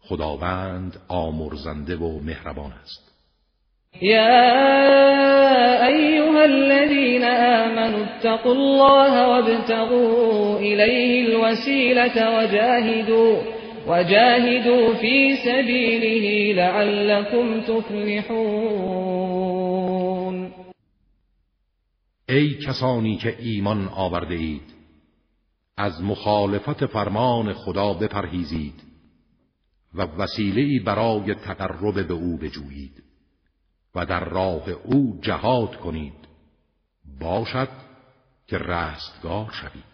خداوند 0.01 0.97
آمرزنده 1.09 1.97
و 1.97 2.21
مهربان 2.21 2.73
است. 2.73 3.08
یا 4.03 5.87
ایها 5.87 6.45
الذين 6.45 7.25
آمنوا 7.25 8.05
اتقوا 8.05 8.53
الله 8.53 9.29
وابتغوا 9.29 10.59
إليه 10.59 11.29
الوسيلة 11.29 12.39
وجاهدوا 12.39 13.37
وجاهدوا 13.87 14.95
في 14.95 15.37
سبيله 15.37 16.53
لعلكم 16.53 17.61
تفلحون. 17.61 18.89
ای 22.29 22.55
کسانی 22.55 23.17
که 23.17 23.37
ایمان 23.39 23.89
آورده 23.89 24.35
اید 24.35 24.75
از 25.77 26.03
مخالفت 26.03 26.87
فرمان 26.87 27.53
خدا 27.53 27.95
بپرهیزید 27.95 28.75
و 29.95 30.03
وسیله 30.03 30.85
برای 30.85 31.35
تقرب 31.35 32.07
به 32.09 32.15
او 32.15 32.37
بجویید. 32.37 33.08
و 33.99 34.07
در 34.07 34.25
راه 34.25 34.71
أو 34.71 35.21
جهاد 35.23 35.77
کنید. 35.77 36.13
باشد 37.21 37.69
که 38.47 38.59
رستگار 38.59 39.51
شوید. 39.53 39.89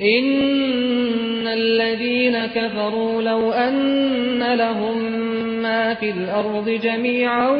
إن 0.00 1.46
الذين 1.46 2.46
كفروا 2.46 3.22
لو 3.22 3.52
أن 3.52 4.54
لهم 4.54 4.98
ما 5.62 5.94
في 5.94 6.10
الأرض 6.10 6.68
جميعا 6.68 7.50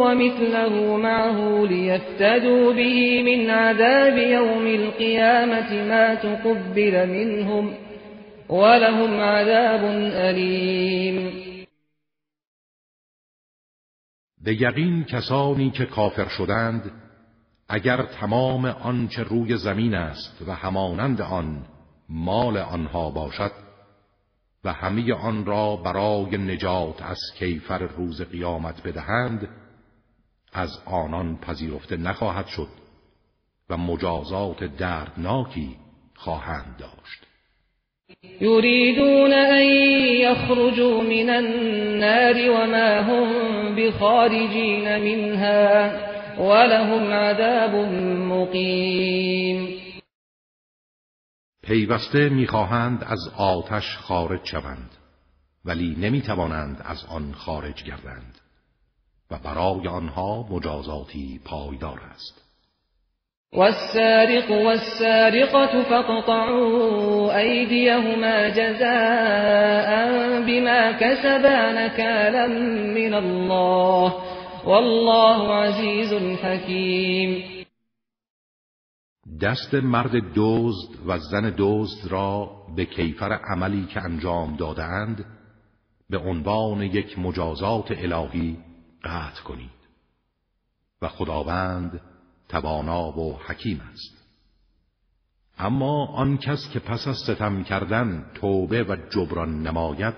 ومثله 0.00 0.96
معه 0.96 1.66
ليفتدوا 1.66 2.72
به 2.72 3.22
من 3.22 3.50
عذاب 3.50 4.18
يوم 4.18 4.66
القيامة 4.66 5.88
ما 5.88 6.14
تقبل 6.14 7.06
منهم 7.06 7.74
ولهم 8.48 9.20
عذاب 9.20 9.80
أليم 10.14 11.48
به 14.44 14.62
یقین 14.62 15.04
کسانی 15.04 15.70
که 15.70 15.86
کافر 15.86 16.28
شدند 16.28 16.92
اگر 17.68 18.02
تمام 18.02 18.64
آنچه 18.64 19.22
روی 19.22 19.56
زمین 19.56 19.94
است 19.94 20.42
و 20.46 20.54
همانند 20.54 21.20
آن 21.20 21.66
مال 22.08 22.56
آنها 22.56 23.10
باشد 23.10 23.52
و 24.64 24.72
همه 24.72 25.14
آن 25.14 25.44
را 25.44 25.76
برای 25.76 26.36
نجات 26.36 27.02
از 27.02 27.18
کیفر 27.38 27.78
روز 27.78 28.22
قیامت 28.22 28.82
بدهند 28.82 29.48
از 30.52 30.78
آنان 30.84 31.36
پذیرفته 31.36 31.96
نخواهد 31.96 32.46
شد 32.46 32.68
و 33.70 33.76
مجازات 33.76 34.64
دردناکی 34.64 35.76
خواهند 36.14 36.76
داشت. 36.76 37.27
يريدون 38.40 39.32
أن 39.32 39.66
يخرجوا 40.20 41.02
من 41.02 41.30
النار 41.30 42.50
وما 42.50 43.00
هم 43.00 43.28
بخارجين 43.74 44.98
منها 44.98 45.92
ولهم 46.38 47.12
عذاب 47.12 47.74
مقیم 48.32 49.78
پیوسته 51.62 52.28
می‌خواهند 52.28 53.04
از 53.04 53.18
آتش 53.36 53.96
خارج 53.96 54.44
شوند 54.44 54.90
ولی 55.64 55.96
نمی‌توانند 55.98 56.82
از 56.84 57.04
آن 57.08 57.32
خارج 57.32 57.84
گردند 57.84 58.40
و 59.30 59.38
برای 59.38 59.88
آنها 59.88 60.48
مجازاتی 60.50 61.40
پایدار 61.44 62.00
است. 62.00 62.47
والسارق 63.52 64.50
والسارقة 64.50 65.82
فاقطعوا 65.82 67.38
أيديهما 67.38 68.48
جزاء 68.48 69.88
بما 70.46 70.92
كسبا 70.92 71.72
نكالا 71.72 72.46
من 72.94 73.14
الله 73.14 74.14
والله 74.66 75.54
عزيز 75.54 76.14
حكيم. 76.42 77.58
دست 79.40 79.74
مرد 79.74 80.12
دزد 80.34 81.06
و 81.06 81.18
زن 81.18 81.54
دزد 81.58 82.08
را 82.10 82.50
به 82.76 82.84
کیفر 82.84 83.32
عملی 83.32 83.86
که 83.86 84.00
انجام 84.00 84.56
دادند 84.56 85.24
به 86.10 86.18
عنوان 86.18 86.82
یک 86.82 87.18
مجازات 87.18 87.90
الهی 87.90 88.56
قطع 89.04 89.42
کنید. 89.42 89.78
و 91.02 91.08
خداوند 91.08 92.00
توانا 92.48 93.18
و 93.18 93.38
حکیم 93.46 93.80
است. 93.92 94.18
اما 95.58 96.06
آن 96.06 96.38
کس 96.38 96.70
که 96.72 96.78
پس 96.78 97.06
از 97.06 97.16
ستم 97.16 97.64
کردن 97.64 98.26
توبه 98.34 98.82
و 98.82 98.96
جبران 99.10 99.62
نماید 99.62 100.14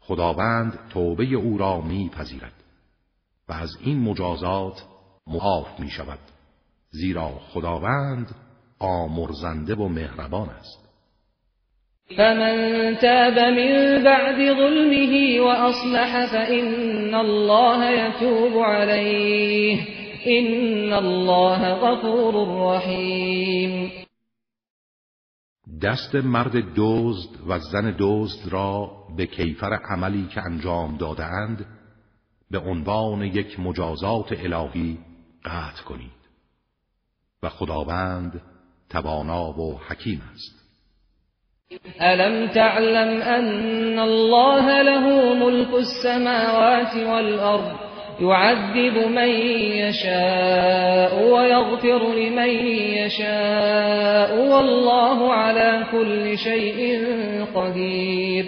خداوند 0.00 0.78
توبه 0.90 1.24
او 1.24 1.58
را 1.58 1.80
میپذیرد 1.80 2.52
و 3.48 3.52
از 3.52 3.70
این 3.80 4.00
مجازات 4.00 4.82
معاف 5.26 5.80
می 5.80 5.90
شود 5.90 6.18
زیرا 6.90 7.28
خداوند 7.28 8.34
آمرزنده 8.78 9.74
و 9.74 9.88
مهربان 9.88 10.48
است. 10.48 10.88
فمن 12.16 12.96
تاب 13.00 13.38
من 13.38 14.04
بعد 14.04 14.36
ظلمه 14.36 15.40
وأصلح 15.40 16.26
فإن 16.26 17.14
الله 17.14 17.90
يتوب 17.90 18.62
عليه. 18.62 20.07
إن 20.28 20.92
الله 20.92 21.74
غفور 21.74 22.34
رحیم 22.76 23.92
دست 25.82 26.14
مرد 26.14 26.52
دزد 26.76 27.30
و 27.48 27.58
زن 27.58 27.96
دزد 27.98 28.52
را 28.52 28.90
به 29.16 29.26
کیفر 29.26 29.74
عملی 29.74 30.26
که 30.26 30.40
انجام 30.40 30.96
دادهاند 30.96 31.66
به 32.50 32.58
عنوان 32.58 33.22
یک 33.22 33.60
مجازات 33.60 34.32
الهی 34.32 34.98
قطع 35.44 35.82
کنید. 35.82 36.18
و 37.42 37.48
خداوند 37.48 38.40
توانا 38.90 39.52
و 39.52 39.80
حکیم 39.88 40.22
است. 40.34 40.58
الم 42.00 42.48
تعلم 42.48 43.22
ان 43.22 43.98
الله 43.98 44.82
له 44.82 45.34
ملك 45.34 45.74
السماوات 45.74 46.94
والارض؟ 46.94 47.87
يعذب 48.20 48.96
من 49.08 49.28
يشاء 49.82 51.32
ويغفر 51.32 52.14
لمن 52.14 52.48
يشاء 52.98 54.38
والله 54.50 55.32
على 55.32 55.86
كل 55.92 56.38
شيء 56.38 57.04
قدير. 57.54 58.46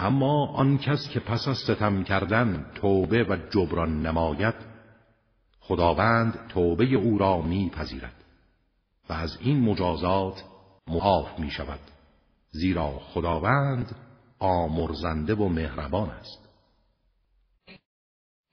اما 0.00 0.46
آن 0.56 0.78
کس 0.78 1.08
که 1.08 1.20
پس 1.20 1.48
از 1.48 1.56
ستم 1.56 2.02
کردن 2.02 2.66
توبه 2.80 3.24
و 3.24 3.36
جبران 3.50 4.02
نماید 4.02 4.54
خداوند 5.60 6.38
توبه 6.48 6.94
او 6.94 7.18
را 7.18 7.42
میپذیرد 7.42 8.14
و 9.10 9.12
از 9.12 9.38
این 9.40 9.60
مجازات 9.60 10.44
معاف 10.88 11.38
می 11.38 11.50
شود 11.50 11.80
زیرا 12.50 12.88
خداوند 12.88 13.96
آمرزنده 14.38 15.34
و 15.34 15.48
مهربان 15.48 16.10
است. 16.10 16.41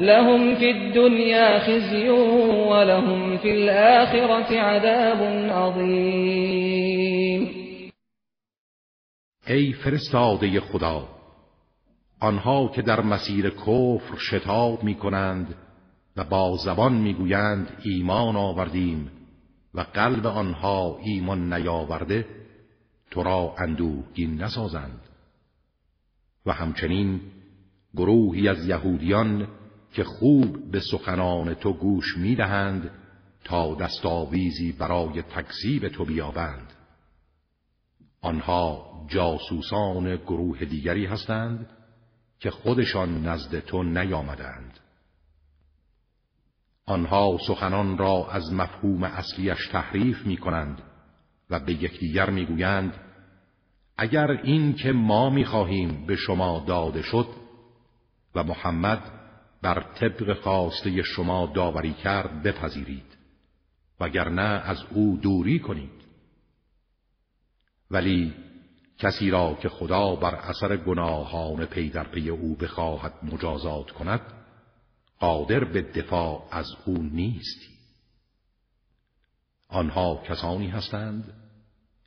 لهم 0.00 0.54
في 0.54 0.70
الدنيا 0.70 1.58
خزي 1.58 2.08
ولهم 2.70 3.36
في 3.36 3.50
الآخرة 3.50 4.60
عذاب 4.60 5.22
عظيم. 5.50 7.48
ای 9.46 9.72
فرستاده 9.72 10.60
خدا 10.60 11.08
آنها 12.20 12.68
که 12.68 12.82
در 12.82 13.00
مسیر 13.00 13.50
کفر 13.50 14.16
شتاب 14.30 14.84
می 14.84 14.94
کنند 14.94 15.54
و 16.16 16.24
با 16.24 16.56
زبان 16.56 16.92
می‌گویند 16.92 17.68
ایمان 17.84 18.36
آوردیم 18.36 19.10
و 19.74 19.80
قلب 19.80 20.26
آنها 20.26 20.98
ایمان 21.02 21.52
نیاورده 21.52 22.26
تو 23.10 23.22
را 23.22 23.54
اندوهگین 23.58 24.42
نسازند. 24.42 25.00
و 26.46 26.52
همچنین 26.52 27.20
گروهی 27.96 28.48
از 28.48 28.68
یهودیان 28.68 29.48
که 29.92 30.04
خوب 30.04 30.70
به 30.70 30.80
سخنان 30.80 31.54
تو 31.54 31.72
گوش 31.72 32.16
می‌دهند 32.16 32.90
تا 33.44 33.74
دستاویزی 33.74 34.72
برای 34.72 35.22
تکذیب 35.22 35.88
تو 35.88 36.04
بیابند. 36.04 36.72
آنها 38.22 38.90
جاسوسان 39.08 40.16
گروه 40.16 40.64
دیگری 40.64 41.06
هستند 41.06 41.70
که 42.38 42.50
خودشان 42.50 43.26
نزد 43.26 43.58
تو 43.58 43.82
نیامدند. 43.82 44.80
آنها 46.86 47.38
سخنان 47.46 47.98
را 47.98 48.30
از 48.30 48.52
مفهوم 48.52 49.02
اصلیش 49.04 49.66
تحریف 49.72 50.26
می 50.26 50.36
کنند 50.36 50.82
و 51.50 51.60
به 51.60 51.72
یکدیگر 51.72 52.30
می‌گویند 52.30 52.94
اگر 53.96 54.30
این 54.30 54.74
که 54.74 54.92
ما 54.92 55.30
می‌خواهیم 55.30 56.06
به 56.06 56.16
شما 56.16 56.64
داده 56.66 57.02
شد 57.02 57.26
و 58.34 58.42
محمد 58.44 59.19
بر 59.62 59.80
طبق 59.94 60.40
خواسته 60.40 61.02
شما 61.02 61.52
داوری 61.54 61.92
کرد 61.92 62.42
بپذیرید 62.42 63.16
وگرنه 64.00 64.42
از 64.42 64.78
او 64.90 65.18
دوری 65.22 65.58
کنید. 65.58 66.00
ولی 67.90 68.34
کسی 68.98 69.30
را 69.30 69.54
که 69.54 69.68
خدا 69.68 70.16
بر 70.16 70.34
اثر 70.34 70.76
گناهان 70.76 71.66
پی 71.66 71.90
در 71.90 72.04
پی 72.04 72.30
او 72.30 72.56
بخواهد 72.56 73.14
مجازات 73.22 73.90
کند 73.90 74.20
قادر 75.18 75.64
به 75.64 75.82
دفاع 75.82 76.48
از 76.50 76.66
او 76.86 77.02
نیستی. 77.02 77.70
آنها 79.68 80.22
کسانی 80.28 80.68
هستند 80.68 81.34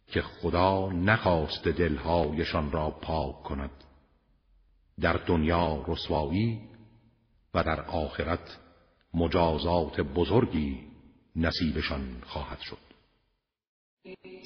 که 0.08 0.22
خدا 0.22 0.91
نخواست 0.91 1.68
دلهایشان 1.68 2.72
را 2.72 2.89
پاک 2.89 3.43
کند. 3.43 3.72
در 4.99 5.14
دنیا 5.14 5.86
رسوایی 5.88 6.72
و 7.54 7.64
در 7.64 7.82
آخرت 7.82 8.58
مجازات 9.14 10.01
بزرگی 10.01 10.78
نصیبشان 11.36 12.01
خواهد 12.26 12.60
شد. 12.62 12.93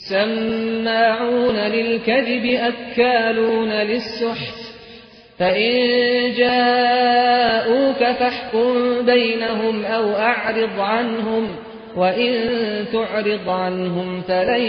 سماعون 0.10 1.56
للكذب 1.56 2.46
أكالون 2.46 3.70
للسحت 3.72 4.68
فإن 5.38 5.74
جاءوك 6.38 7.98
فاحكم 7.98 9.06
بينهم 9.06 9.86
أو 9.86 10.16
أعرض 10.16 10.80
عنهم 10.80 11.56
وإن 11.96 12.34
تعرض 12.94 13.50
عنهم 13.50 14.22
فلن 14.22 14.62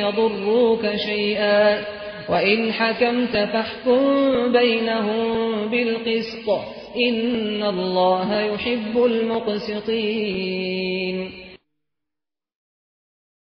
يضروك 0.00 0.96
شيئا 0.96 1.84
وإن 2.28 2.72
حكمت 2.72 3.36
فاحكم 3.36 4.52
بينهم 4.52 5.70
بالقسط. 5.70 6.83
إن 6.96 7.62
الله 7.62 8.40
يحب 8.40 8.98
المقسطين 8.98 10.34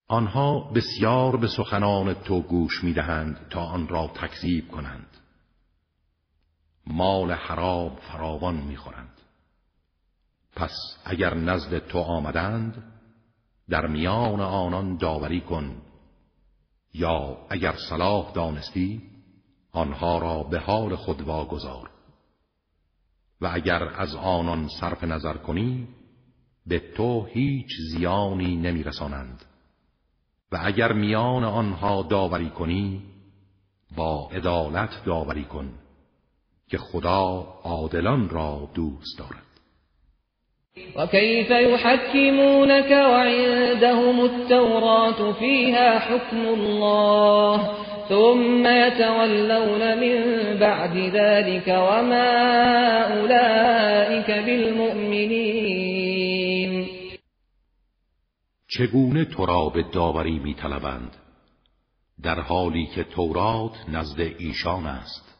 آنها 0.09 0.71
بسیار 0.73 1.37
به 1.37 1.47
سخنان 1.47 2.13
تو 2.13 2.41
گوش 2.41 2.83
می‌دهند 2.83 3.47
تا 3.49 3.61
آن 3.61 3.87
را 3.87 4.07
تکذیب 4.07 4.67
کنند. 4.67 5.17
مال 6.87 7.31
حرام 7.31 7.95
فراوان 7.95 8.55
می‌خورند. 8.55 9.21
پس 10.55 10.73
اگر 11.05 11.33
نزد 11.33 11.87
تو 11.87 11.99
آمدند 11.99 12.83
در 13.69 13.87
میان 13.87 14.41
آنان 14.41 14.97
داوری 14.97 15.41
کن. 15.41 15.81
یا 16.93 17.37
اگر 17.49 17.75
صلاح 17.89 18.31
دانستی 18.33 19.01
آنها 19.71 20.17
را 20.17 20.43
به 20.43 20.59
حال 20.59 20.95
خود 20.95 21.21
واگذار. 21.21 21.96
و 23.41 23.49
اگر 23.53 23.83
از 23.83 24.15
آنان 24.15 24.67
صرف 24.79 25.03
نظر 25.03 25.37
کنی 25.37 25.87
به 26.65 26.79
تو 26.79 27.25
هیچ 27.25 27.69
زیانی 27.91 28.55
نمیرسانند. 28.55 29.45
و 30.51 30.59
اگر 30.61 30.93
میان 30.93 31.43
آنها 31.43 32.03
داوری 32.03 32.49
کنی 32.49 33.03
با 33.95 34.29
عدالت 34.31 35.05
داوری 35.05 35.43
کن 35.43 35.73
که 36.67 36.77
خدا 36.77 37.23
عادلان 37.63 38.29
را 38.29 38.69
دوست 38.73 39.17
دارد. 39.17 39.46
وكيف 40.97 41.49
يحكمونك 41.51 42.91
وعندهم 42.91 44.25
التوراة 44.25 45.31
فيها 45.31 45.99
حكم 45.99 46.47
الله 46.47 47.71
ثم 48.09 48.67
يتولون 48.67 49.97
من 49.97 50.17
بعد 50.59 50.97
ذلك 50.97 51.67
وما 51.67 52.31
أولئك 53.19 54.31
بالمؤمنين. 54.45 55.77
چگونه 58.67 59.25
تو 59.25 59.45
را 59.45 59.69
به 59.69 59.83
داوری 59.83 60.39
می 60.39 60.53
طلبند 60.53 61.15
در 62.23 62.39
حالی 62.39 62.85
که 62.95 63.03
تورات 63.03 63.73
نزد 63.89 64.19
ایشان 64.19 64.85
است 64.85 65.37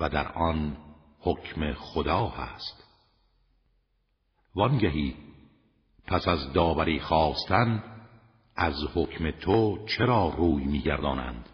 و 0.00 0.08
در 0.08 0.28
آن 0.32 0.76
حکم 1.20 1.72
خدا 1.72 2.26
هست. 2.26 2.83
وانگهی. 4.54 5.14
پس 6.06 6.28
از 6.28 6.52
داوری 6.52 7.00
خواستن 7.00 7.84
از 8.56 8.74
حکم 8.94 9.30
تو 9.30 9.86
چرا 9.86 10.34
روی 10.36 10.64
میگردانند؟ 10.64 11.48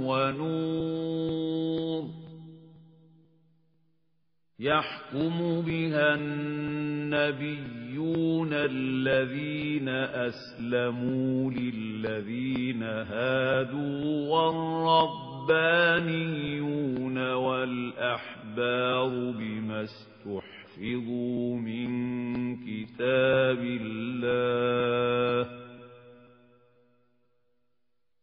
ونور 0.05 1.89
يحكم 4.60 5.62
بها 5.62 6.16
النبيون 6.16 7.70
الذين 8.53 9.89
أسلموا 9.89 11.51
للذين 11.51 12.84
هادوا 12.84 14.30
والربانيون 15.49 17.18
والأحبار 17.34 19.10
بما 19.32 19.84
استحفظوا 19.84 21.57
من 21.57 21.89
كتاب 22.55 23.60
الله 23.64 25.68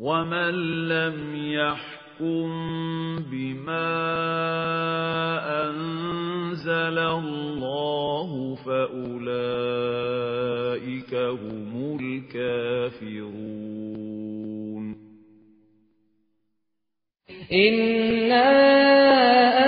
ومن 0.00 0.54
لم 0.88 1.34
يحكم 1.36 2.48
بما 3.30 3.90
أنزل 5.68 6.98
الله 6.98 8.54
فأولئك 8.66 9.54
هم 11.14 11.98
الكافرون 12.00 13.40
إنا 17.52 18.50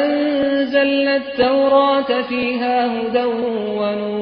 أنزلنا 0.04 1.16
التوراة 1.16 2.22
فيها 2.28 2.86
هدى 2.86 3.24
ونور 3.24 4.21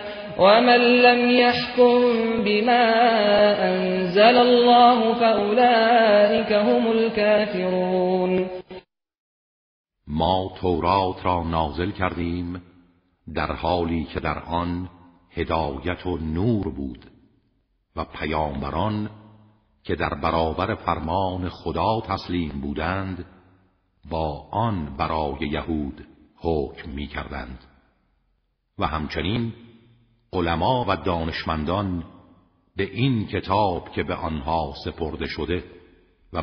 ومن 0.39 0.79
لم 0.79 1.29
يحكم 1.29 2.01
بما 2.43 2.83
انزل 3.69 4.37
الله 4.37 5.13
فاولئك 5.13 6.51
هم 6.51 6.91
الكافرون 6.91 8.47
ما 10.07 10.51
تورات 10.61 11.25
را 11.25 11.43
نازل 11.43 11.91
کردیم 11.91 12.61
در 13.35 13.51
حالی 13.51 14.03
که 14.03 14.19
در 14.19 14.39
آن 14.39 14.89
هدایت 15.31 16.05
و 16.05 16.17
نور 16.17 16.69
بود 16.69 17.05
و 17.95 18.05
پیامبران 18.05 19.09
که 19.83 19.95
در 19.95 20.13
برابر 20.13 20.75
فرمان 20.75 21.49
خدا 21.49 22.01
تسلیم 22.07 22.61
بودند 22.61 23.25
با 24.09 24.47
آن 24.51 24.97
برای 24.97 25.47
یهود 25.51 26.07
حکم 26.35 26.89
می 26.89 27.07
کردند 27.07 27.59
و 28.79 28.87
همچنین 28.87 29.53
علما 30.33 30.85
و 30.87 30.95
دانشمندان 30.95 32.03
به 32.75 32.83
این 32.83 33.27
کتاب 33.27 33.91
که 33.91 34.03
به 34.03 34.15
آنها 34.15 34.73
سپرده 34.85 35.27
شده 35.27 35.63
و 36.33 36.41